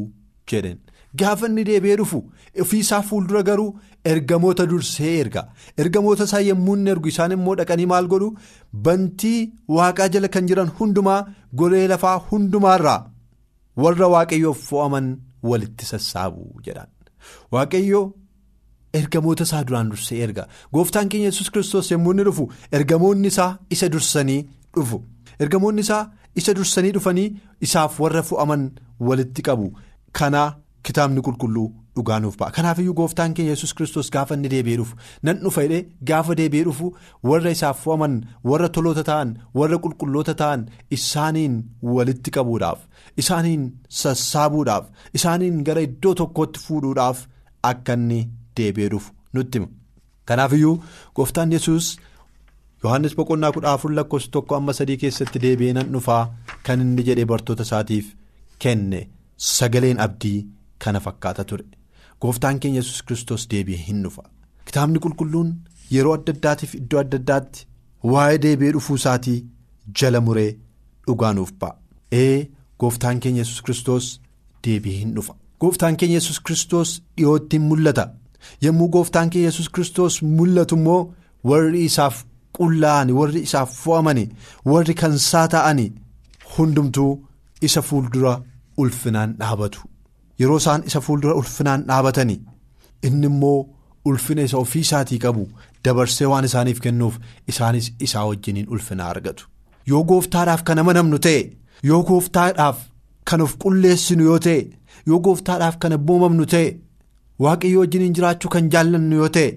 jedhen. 0.51 0.79
gaafa 1.21 1.47
inni 1.49 1.65
deebi'ee 1.69 1.97
dhufu 2.01 2.19
ofiisaa 2.63 3.03
fuuldura 3.09 3.43
garuu 3.49 3.69
ergamoota 4.13 4.67
dursee 4.71 5.13
erga. 5.21 5.43
Ergamoota 5.83 6.25
isaa 6.29 6.41
yommuu 6.49 6.75
inni 6.79 6.91
ergu 6.95 7.09
isaan 7.13 7.33
immoo 7.37 7.55
dhaqanii 7.61 7.87
maal 7.93 8.07
godhu? 8.13 8.29
Bantii 8.85 9.39
waaqaa 9.77 10.09
jala 10.17 10.29
kan 10.35 10.47
jiran 10.51 10.71
hundumaa 10.81 11.21
golee 11.61 11.87
lafaa 11.93 12.17
hundumaarraa 12.29 13.01
warra 13.85 14.09
waaqayyoof 14.15 14.61
fo'aman 14.69 15.09
walitti 15.51 15.85
sassaabu 15.93 16.45
jedhan. 16.67 16.89
Waaqayyoo 17.55 18.05
ergamoota 19.01 19.45
isaa 19.49 19.63
duraan 19.69 19.91
dursee 19.93 20.21
erga. 20.27 20.45
Gooftaan 20.75 21.09
keenya 21.09 21.31
yesus 21.33 21.51
kiristoos 21.51 21.91
yommuu 21.93 22.13
inni 22.17 22.25
dhufu 22.29 22.49
ergamoonni 22.81 23.29
isaa 23.35 23.51
isa 23.71 23.89
dursanii 23.95 24.43
dhufu. 24.77 25.03
Ergamoonni 25.41 25.81
isaa 25.87 26.03
isa 26.43 26.55
dursanii 26.59 26.93
dhufanii 26.99 27.29
isaaf 27.67 28.01
warra 28.05 28.23
fo'aman 28.31 28.71
walitti 29.09 29.43
qabu. 29.51 29.73
Kana. 30.13 30.45
kitaabni 30.87 31.21
qulqulluu 31.27 31.65
dhugaa 31.97 32.17
nuuf 32.23 32.37
ba'a. 32.41 32.53
Kanaafiyyuu 32.57 32.93
gooftaan 32.99 33.33
keenya 33.37 33.51
yesus 33.55 33.73
kiristoos 33.79 34.11
gaafa 34.17 34.35
inni 34.37 34.49
deebi'ee 34.53 34.77
dhufu. 34.81 34.95
Nan 35.27 35.41
dhufa 35.45 35.65
jedhee 35.65 35.81
gaafa 36.11 36.37
deebi'ee 36.41 36.65
dhufu 36.69 36.91
warra 37.31 37.51
isaaf 37.57 37.81
fo'aman 37.87 38.15
warra 38.51 38.69
toloota 38.77 39.03
ta'an 39.09 39.33
warra 39.61 39.79
qulqulloota 39.87 40.35
ta'an 40.43 40.63
isaaniin 40.97 41.57
walitti 41.97 42.31
qabuudhaaf 42.37 42.87
isaaniin 43.23 43.65
sassaabuudhaaf 44.03 44.85
isaaniin 45.21 45.59
gara 45.71 45.83
iddoo 45.89 46.15
tokkootti 46.23 46.61
fuudhuudhaaf 46.69 47.27
akka 47.73 47.93
inni 48.01 48.21
deebi'ee 48.61 48.88
dhufu 48.95 49.12
nutti 49.35 49.59
hima. 49.59 49.69
Kanaafiyyuu 50.29 50.75
gooftaan 51.16 51.53
yesus 51.57 51.87
yohannis 52.85 53.14
boqonnaa 53.19 53.53
kudha 53.57 53.73
afur 53.77 53.92
lakkoofsa 53.99 54.31
tokko 54.37 54.57
amma 54.57 54.73
sadii 54.79 54.97
keessatti 55.03 55.38
deebi'ee 55.45 55.73
nan 55.79 55.92
dhufaa 55.95 56.23
kan 56.69 56.81
inni 56.87 57.03
jedhee 57.09 57.25
bartoota 57.33 57.62
isaatiif 57.69 58.12
kenne 58.64 59.01
sagaleen 59.53 60.01
abdii. 60.07 60.38
Kana 60.85 61.01
fakkaata 61.01 61.45
ture. 61.51 61.64
Gooftaan 62.23 62.59
keenya 62.61 62.81
yesus 62.83 63.03
kiristoos 63.07 63.47
deebi'ee 63.53 63.83
hin 63.87 64.03
dhufa. 64.05 64.23
Kitaabni 64.66 64.99
qulqulluun 65.05 65.55
yeroo 65.95 66.12
adda 66.19 66.33
addaatiif 66.37 66.75
iddoo 66.81 67.01
adda 67.05 67.16
addaatti 67.23 67.66
waa'ee 68.12 68.38
deebi'ee 68.45 68.73
dhufuu 68.77 68.97
isaatii 69.01 69.38
jala 70.01 70.21
muree 70.27 70.51
dhugaa 71.07 71.33
nuuf 71.38 71.53
ba'a. 71.61 71.75
Ee 72.23 72.49
gooftaan 72.81 73.21
keenya 73.27 73.40
yesus 73.45 73.62
kiristoos 73.69 74.11
deebi'ee 74.66 74.99
hin 75.01 75.14
dhufa. 75.16 75.35
Gooftaan 75.61 75.97
keenya 76.03 76.14
yesus 76.21 76.40
kiristoos 76.49 76.90
dhiyootti 77.16 77.59
mul'ata 77.69 78.05
yommuu 78.65 78.89
gooftaan 78.95 79.31
keenya 79.31 79.49
yesus 79.51 79.69
kiristoos 79.75 80.15
mul'atu 80.37 80.75
immoo 80.81 81.03
warri 81.51 81.85
isaaf 81.91 82.17
qullaa'ani 82.59 83.13
warri 83.21 83.41
isaaf 83.49 83.71
fo'amani 83.83 84.25
warri 84.73 84.95
kansaa 85.03 85.47
ta'ani 85.55 85.87
hundumtuu 86.57 87.13
isa 87.67 87.83
fuuldura 87.89 88.33
ulfinaan 88.83 89.31
dhaabatu. 89.41 89.81
yeroo 90.41 90.57
isaan 90.63 90.83
isa 90.89 91.01
fuuldura 91.01 91.35
ulfinaan 91.41 91.85
dhaabatanii 91.89 92.41
inni 93.07 93.27
immoo 93.33 93.59
ulfina 94.09 94.43
isa 94.49 94.57
ofii 94.65 94.81
isaatii 94.87 95.19
qabu 95.25 95.45
dabarsee 95.85 96.27
waan 96.33 96.45
isaaniif 96.49 96.81
kennuuf 96.87 97.15
isaanis 97.53 97.87
isaa 98.07 98.25
wajjiniin 98.29 98.69
ulfina 98.75 99.07
argatu 99.13 99.49
yoo 99.91 100.03
gooftaadhaaf 100.11 100.63
kan 100.69 100.79
amanamnu 100.83 101.19
ta'e 101.27 101.41
yoo 101.91 102.03
gooftaadhaaf 102.11 102.79
kan 103.31 103.41
of 103.47 103.57
qulleessinu 103.63 104.25
yoo 104.31 104.39
ta'e 104.47 104.61
yoo 105.13 105.21
gooftaadhaaf 105.27 105.77
kan 105.85 105.93
abboomamnu 105.99 106.47
ta'e 106.53 106.69
waaqayyo 107.44 107.81
wajjiniin 107.83 108.14
jiraachuu 108.18 108.51
kan 108.55 108.70
jaallannu 108.75 109.16
yoo 109.22 109.29
ta'e 109.37 109.49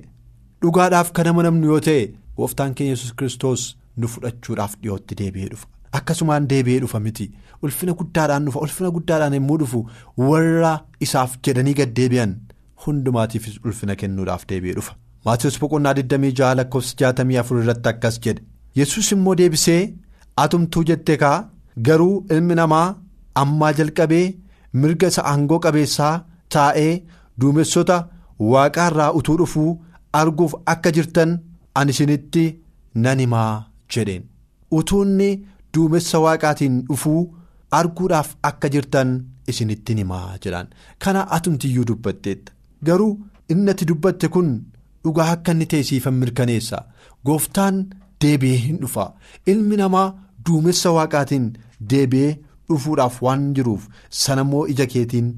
dhugaadhaaf 0.61 1.11
kan 1.17 1.27
amanamnu 1.31 1.67
yoo 1.71 1.79
ta'e 1.87 2.01
gooftaan 2.37 2.73
keenya 2.79 2.93
yesus 2.95 3.13
kiristoos 3.19 3.61
nu 3.99 4.07
fudhachuudhaaf 4.13 4.73
dhiyootti 4.81 5.15
deebi'ee 5.21 5.49
dhufa. 5.51 5.67
akkasumaan 5.97 6.47
deebi'ee 6.51 6.79
dhufa 6.83 6.99
miti. 7.05 7.25
Ulfina 7.63 7.93
guddaadhaan 7.99 8.45
dhufa 8.47 8.59
ulfina 8.65 8.89
guddaadhaan 8.95 9.33
yommuu 9.37 9.57
dhufu. 9.61 9.79
Warra 10.29 10.73
isaaf 11.05 11.31
jedhanii 11.47 11.73
gad 11.79 11.93
deebi'an 11.99 12.35
hundumaatiifis 12.85 13.55
ulfina 13.65 13.95
kennuudhaaf 14.01 14.43
deebi'ee 14.51 14.75
dhufa. 14.77 14.93
Maatiyoos 15.25 15.57
boqonnaa 15.61 15.93
26 16.01 16.53
lakkoofsa 16.59 16.95
64 17.13 17.63
irratti 17.63 17.89
akkas 17.93 18.19
jedhe. 18.25 18.43
Yesus 18.79 19.11
immoo 19.15 19.35
deebisee 19.39 19.81
atumtuu 20.43 20.83
jettee 20.89 21.17
kaa 21.23 21.37
garuu 21.87 22.15
ilmi 22.35 22.55
namaa 22.61 22.87
ammaa 23.43 23.73
jalqabee 23.79 24.25
mirga 24.81 25.07
isa 25.13 25.25
aangoo 25.31 25.59
qabeessaa 25.65 26.13
taa'ee 26.55 26.93
duumessota 27.41 27.97
waaqaarraa 28.54 29.12
utuu 29.19 29.38
dhufuu 29.41 29.69
arguuf 30.21 30.54
akka 30.73 30.91
jirtan 30.97 31.32
ani 31.80 31.91
isinitti 31.95 32.45
nan 33.04 33.19
himaa 33.25 33.54
jedheen. 33.95 34.23
Utuunni. 34.80 35.32
duumessa 35.75 36.19
waaqaatiin 36.25 36.78
dhufuu 36.88 37.19
arguudhaaf 37.80 38.30
akka 38.49 38.69
jirtan 38.73 39.10
isinittiin 39.52 39.97
himaa 40.02 40.38
jedhaan. 40.45 40.67
Kana 41.04 41.21
atumtiyyuu 41.36 41.86
dubbatteetta. 41.89 42.52
Garuu 42.88 43.12
inni 43.56 43.71
ati 43.73 43.86
dubbatte 43.89 44.28
kun 44.36 44.49
dhugaa 45.04 45.28
akka 45.34 45.52
inni 45.56 45.65
teessiifan 45.73 46.13
mirkaneessa. 46.21 46.80
Gooftaan 47.25 47.78
deebi'ee 48.23 48.58
hin 48.65 48.78
dhufa. 48.82 49.06
Ilmi 49.54 49.78
namaa 49.82 50.08
duumessa 50.49 50.91
waaqaatiin 50.97 51.45
deebi'ee 51.93 52.34
dhufuudhaaf 52.69 53.21
waan 53.28 53.45
jiruuf 53.60 53.86
sanammoo 54.23 54.65
ija 54.75 54.86
keetiin 54.95 55.30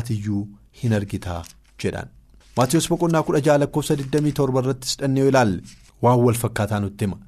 atiyyuu 0.00 0.44
hin 0.82 0.92
argitaa 0.98 1.42
jedhan. 1.82 2.08
Maatiyus 2.56 2.88
boqonnaa 2.92 3.22
kudha 3.26 3.40
jaha 3.46 3.58
lakkoofsa 3.64 3.94
27 3.96 4.62
irrattis 4.62 4.96
dhannee 5.00 5.28
ilaalle 5.32 5.60
waan 6.02 6.20
wal 6.26 6.34
fakkaataa 6.44 6.80
nutti 6.86 7.04
hima 7.06 7.18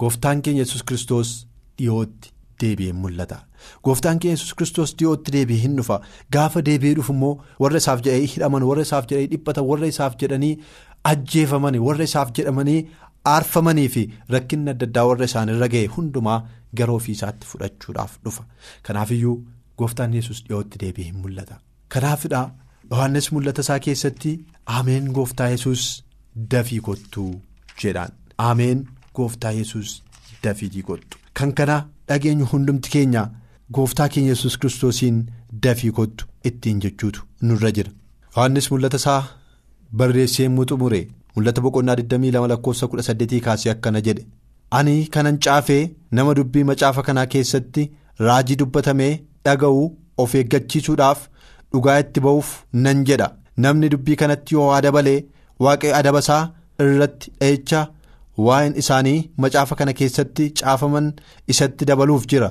gooftaan 0.00 0.42
keenya 0.42 0.62
yesus 0.64 0.82
kiristoos 0.88 1.30
dhiyootti 1.78 2.30
deebi'ee 2.62 2.92
mul'ata. 3.02 3.38
Gooftaan 3.84 4.18
keenya 4.22 4.36
yesus 4.36 4.54
kiristoos 4.58 4.92
dhiyootti 4.98 5.32
deebi'ee 5.36 5.62
hin 5.64 5.76
dhufa. 5.78 5.96
Gaafa 6.32 6.62
deebi'ee 6.68 6.94
dhufu 6.98 7.12
immoo 7.16 7.32
warra 7.64 7.78
isaaf 7.82 8.02
jedhee 8.06 8.26
hidhaman 8.34 8.62
warra 8.70 8.82
isaaf 8.88 9.06
jedhee 9.10 9.26
dhiphatan 9.32 9.64
warra 9.70 9.86
isaaf 9.94 10.14
jedhanii 10.22 10.52
ajjeefamanii 11.12 11.82
warra 11.88 12.04
isaaf 12.10 12.32
jedhamanii 12.38 12.78
aarfamanii 13.34 13.88
fi 13.96 14.02
rakkinni 14.36 14.70
adda 14.74 14.86
addaa 14.90 15.06
warra 15.10 15.24
isaanirra 15.30 15.68
ga'e 15.74 15.86
hundumaa 15.96 16.38
gara 16.80 16.92
ofii 16.98 17.14
isaatti 17.18 17.46
fudhachuudhaaf 17.52 18.18
dhufa. 18.24 18.44
Kanaafiyyuu 18.86 19.36
gooftaan 19.78 20.14
yesus 20.20 20.44
dhiyootti 20.48 20.78
deebi'ee 20.84 21.08
hin 21.10 21.20
mul'ata. 21.26 21.60
Kanaafidha. 21.88 22.42
Yohaannis 22.92 23.26
mul'ata 23.36 23.62
isaa 23.66 23.78
keessatti 23.86 24.30
ameen 24.78 25.08
gooftaa 25.18 25.48
yesus 25.54 25.82
dafii 26.54 26.78
kottuu 26.88 27.30
jedhaan 27.82 28.14
ameen 28.50 28.80
gooftaa 29.18 29.52
yesus 29.58 29.90
dafii 30.46 30.82
kottu 30.90 31.18
kan 31.40 31.52
kana 31.60 31.76
dhageenyu 32.12 32.46
hundumti 32.52 32.90
keenya 32.94 33.24
gooftaa 33.78 34.08
keenya 34.14 34.34
yesus 34.36 34.58
kiristoosiin 34.64 35.20
dafii 35.66 35.90
kottu 36.00 36.26
ittiin 36.50 36.80
jechuutu 36.86 37.26
nurra 37.50 37.72
jira 37.78 37.92
Yohaannis 38.36 38.70
mul'ata 38.74 38.96
isaa 39.04 39.20
barreessee 40.02 40.44
yommuu 40.48 40.68
xumure 40.72 41.00
mul'ata 41.36 41.64
boqonnaa 41.68 41.94
22 42.02 42.48
lakkoofsa 42.54 42.86
18 42.98 43.40
kaasee 43.48 43.72
akkana 43.76 44.00
jedhe 44.10 44.26
ani 44.80 44.98
kanan 45.16 45.38
caafee 45.48 45.82
nama 46.18 46.34
dubbii 46.38 46.64
macaafa 46.70 47.02
kanaa 47.10 47.26
keessatti 47.34 47.90
raajii 48.28 48.56
dubbatamee 48.62 49.12
dhaga'u 49.44 49.82
of 50.22 50.34
eeggachiisuudhaaf. 50.38 51.20
Dhugaa 51.72 51.98
itti 52.04 52.20
ba'uuf 52.26 52.48
nan 52.84 53.04
jedha 53.10 53.28
namni 53.64 53.88
dubbii 53.94 54.16
kanatti 54.22 54.54
yoo 54.56 54.68
adabalee 54.78 55.18
waaqee 55.66 55.92
adaba 56.00 56.18
isaa 56.24 56.42
irratti 56.84 57.32
dha'icha 57.40 57.80
waa'een 58.46 58.76
isaanii 58.82 59.18
macaafa 59.44 59.74
kana 59.80 59.92
keessatti 60.00 60.44
caafaman 60.60 61.08
isatti 61.54 61.84
dabaluuf 61.90 62.26
jira 62.32 62.50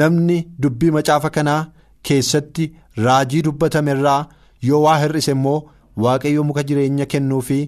namni 0.00 0.38
dubbii 0.64 0.90
macaafa 0.96 1.30
kanaa 1.36 1.60
keessatti 2.08 2.64
raajii 3.04 3.42
dubbatame 3.48 3.92
irraa 3.96 4.20
yoo 4.68 4.80
waa 4.86 4.98
hir'ise 5.02 5.32
immoo 5.36 5.58
waaqayyo 6.04 6.42
muka 6.48 6.62
jireenya 6.70 7.06
kennuu 7.12 7.40
fi 7.50 7.58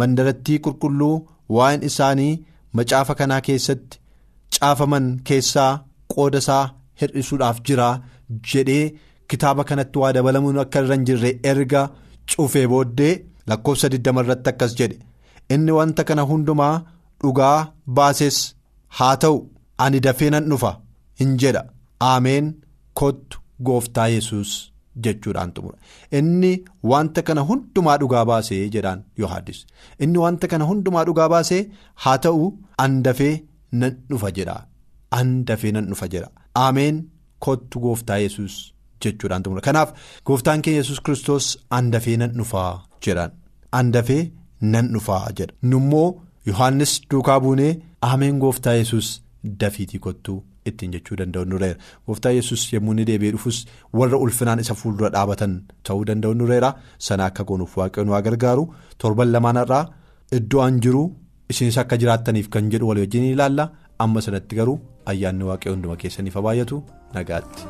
mandarattii 0.00 0.58
qulqulluu 0.66 1.14
waa'een 1.56 1.82
isaanii 1.90 2.32
macaafa 2.80 3.14
kanaa 3.22 3.40
keessatti 3.48 3.98
caafaman 4.58 5.06
keessaa 5.30 5.72
qooda 6.14 6.38
isaa 6.44 6.64
hir'isuudhaaf 7.00 7.58
jira 7.66 7.88
jedhee. 8.52 8.84
Kitaaba 9.30 9.64
kanatti 9.70 9.98
waa 10.02 10.12
dabalamuun 10.16 10.58
akka 10.64 10.80
irra 10.84 10.94
hin 10.98 11.04
jirre 11.08 11.30
erga 11.52 11.82
cufee 12.34 12.66
booddee 12.72 13.14
lakkoofsa 13.52 13.88
20 13.94 14.22
irratti 14.24 14.50
akkas 14.52 14.76
jedhe. 14.80 14.98
Inni 15.54 15.72
wanta 15.78 16.04
kana 16.10 16.22
hundumaa 16.30 16.74
dhugaa 17.22 17.56
baases 17.98 18.38
haa 19.00 19.16
ta'u 19.24 19.36
ani 19.86 20.00
dafee 20.06 20.30
nan 20.34 20.48
dhufa 20.52 20.72
hin 21.20 21.34
jedha. 21.42 21.62
Ameen 22.12 22.54
kottu 23.00 23.38
gooftaa 23.68 24.06
yesus 24.14 24.50
jechuudhaan 25.04 25.50
xumura. 25.56 25.76
Inni 26.18 26.52
wanta 26.92 27.22
kana 27.28 27.40
hundumaa 27.50 27.96
dhugaa 28.02 28.24
baasee 28.30 28.62
jedhaan 28.76 29.02
yohaannis 29.22 29.60
inni 30.06 30.18
wanta 30.24 30.48
kana 30.52 30.64
hundumaa 30.70 31.04
dhugaa 31.10 31.28
baasee 31.34 31.62
haa 32.06 32.16
ta'u 32.28 32.46
an 32.84 33.02
dafee 33.08 33.34
nan 33.82 33.92
dhufa 34.10 34.30
jedha. 34.38 34.56
An 35.18 35.28
dafee 35.50 35.72
nan 35.76 35.86
dhufa 35.92 36.08
jedha. 36.14 36.28
Ameen 36.66 37.04
kottu 37.46 37.80
gooftaa 37.86 38.18
yesus. 38.24 38.54
Jechuudhaan 39.04 39.42
xumura 39.44 39.60
kanaaf 39.68 39.90
gooftaan 40.26 40.62
keenya 40.64 40.80
yesus 40.82 41.00
kiristoos 41.04 41.46
andafee 41.78 42.16
nan 42.22 42.32
dhufaa 42.38 42.72
jedhaan 43.06 43.32
andafee 43.80 44.22
nan 44.72 44.86
dhufaa 44.94 45.22
jedha. 45.38 45.54
Nummoo 45.70 46.08
yohaannis 46.48 46.92
duukaa 47.10 47.40
buunee 47.44 47.72
ameen 48.10 48.38
gooftaa 48.44 48.74
yesus 48.80 49.08
dafiitii 49.60 49.98
kottuu 50.06 50.38
ittiin 50.68 50.92
jechuu 50.94 51.16
danda'u 51.18 51.44
nureera 51.50 51.78
gooftaa 52.06 52.32
yesus 52.38 52.62
yommuu 52.72 52.92
inni 52.94 53.04
deebi'ee 53.10 53.32
dhufus 53.36 53.58
warra 53.98 54.18
ulfinaan 54.24 54.60
isa 54.64 54.74
fuuldura 54.80 55.10
dhaabatan 55.16 55.52
ta'uu 55.88 56.04
danda'u 56.08 56.34
nureera 56.40 56.70
sana 57.08 57.24
akka 57.30 57.44
goonuuf 57.50 57.76
waaqayyoon 57.80 58.10
waa 58.14 58.22
gargaaru. 58.28 58.64
Torban 58.98 59.32
lamaanarraa 59.34 59.84
iddoo 60.38 60.62
an 60.68 60.80
jiru 60.86 61.02
isinis 61.54 61.78
akka 61.82 61.96
jiraattaniif 62.04 62.48
kan 62.54 62.70
jedhu 62.72 62.88
walii 62.90 63.04
wajjin 63.06 63.24
ilaalla. 63.34 63.70
Amma 64.04 64.20
sanatti 64.26 64.56
garuu 64.58 64.78
ayyaanni 65.12 65.44
waaqayyoo 65.50 65.76
hunduma 65.76 65.96
keessaniif 66.02 66.34
baay'atu 66.48 66.82
nagaatti. 67.14 67.62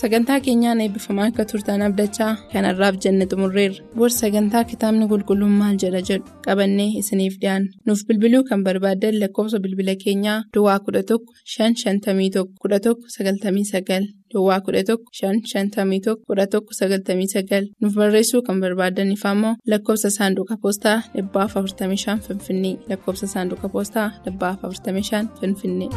Sagantaa 0.00 0.40
keenyaan 0.40 0.80
eebbifamaa 0.84 1.26
akka 1.30 1.44
turtan 1.50 1.82
abdachaa 1.86 2.32
kanarraaf 2.52 2.96
jenne 3.04 3.24
xumurreerra. 3.30 3.82
Booda 3.96 4.14
sagantaa 4.22 4.64
kitaabni 4.72 5.06
qulqulluun 5.12 5.54
maal 5.60 5.76
jedha 5.82 6.00
jedhu? 6.08 6.28
Qabannee 6.46 6.90
isiniif 7.00 7.34
dhiyaanna. 7.42 7.72
Nuuf 7.86 8.00
bilbiluu 8.08 8.42
kan 8.50 8.62
barbaaddan 8.66 9.18
lakkoofsa 9.22 9.58
bilbila 9.64 9.94
keenyaa 10.04 10.38
duwwaa 10.54 10.78
11 10.86 11.18
551 11.54 12.44
11 12.64 12.94
99 13.16 14.06
duwwaa 14.34 14.60
11 14.68 14.96
551 15.20 16.16
11 16.28 16.62
99 16.80 17.68
nuuf 17.80 17.94
barreessuu 18.00 18.42
kan 18.46 18.60
barbaadaniif 18.64 19.26
ammoo 19.32 19.54
lakkoofsa 19.72 20.10
saanduqa 20.18 20.56
poostaa 20.62 20.98
45 21.16 22.18
finfinnee. 22.28 22.76
Lakkoofsa 22.90 23.26
saanduqa 23.34 23.68
poostaa 23.74 24.08
45 24.26 25.26
finfinnee. 25.40 25.90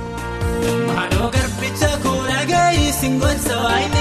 Singoonsa 3.01 3.55
waayini 3.63 3.89
kee 3.95 4.00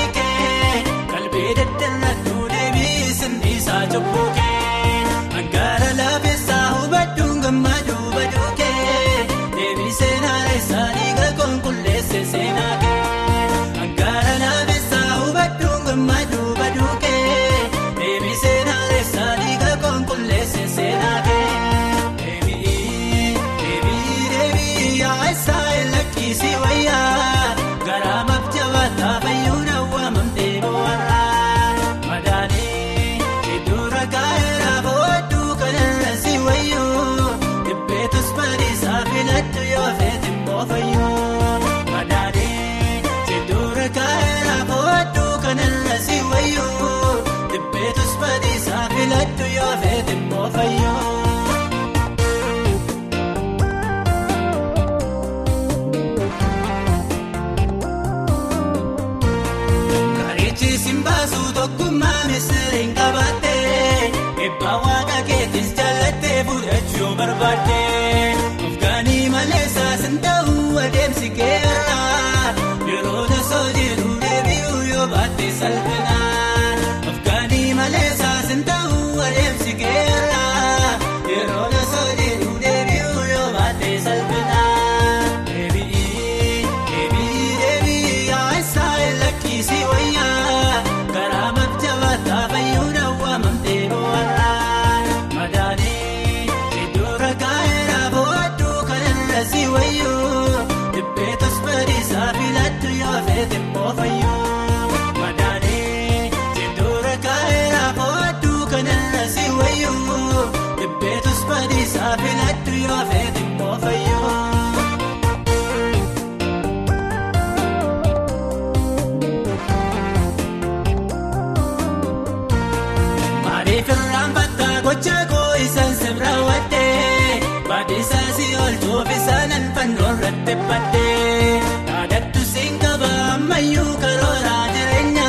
badhee 130.71 131.61
yaadatu 131.91 132.41
siin 132.53 132.75
qaba 132.85 133.11
ammayyuu 133.35 133.93
karoora 134.05 134.57
jireenya 134.77 135.29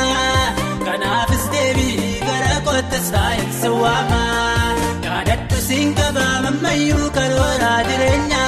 kanaafis 0.86 1.44
deebii 1.54 2.10
gara 2.28 2.54
kootas 2.68 3.08
taa'insa 3.16 3.70
waama 3.82 4.22
yaadatu 5.08 5.60
siin 5.68 5.90
qaba 6.00 6.26
ammayyuu 6.52 7.08
karoora 7.18 7.72
jireenya 7.90 8.44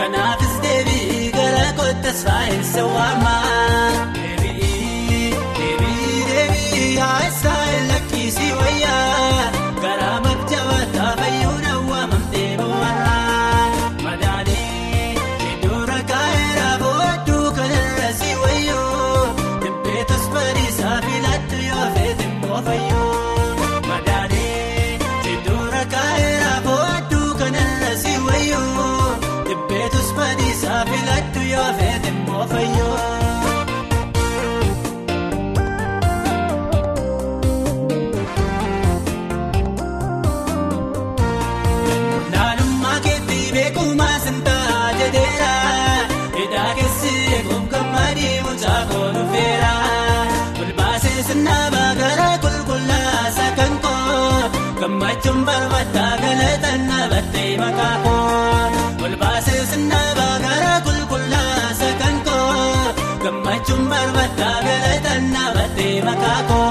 kanaafis 0.00 0.56
deebii 0.66 1.32
gara 1.38 1.66
kootas 1.80 2.20
taa'insa 2.30 2.84
waama. 2.96 3.36
jechuun 55.22 55.44
barbaadda 55.46 56.04
galatan 56.22 56.80
dhaabattee 56.90 57.50
maqaa 57.62 57.96
koo 58.04 59.04
ol 59.06 59.14
baasee 59.22 59.62
sinnaabaa 59.72 60.36
gara 60.44 60.74
qulqullaa 60.86 61.66
sakan 61.80 62.16
koo 62.26 62.94
gammachuun 63.24 63.82
barbaadda 63.92 64.50
galatan 64.66 65.22
dhaabattee 65.34 65.94
maqaa 66.08 66.40
koo. 66.50 66.69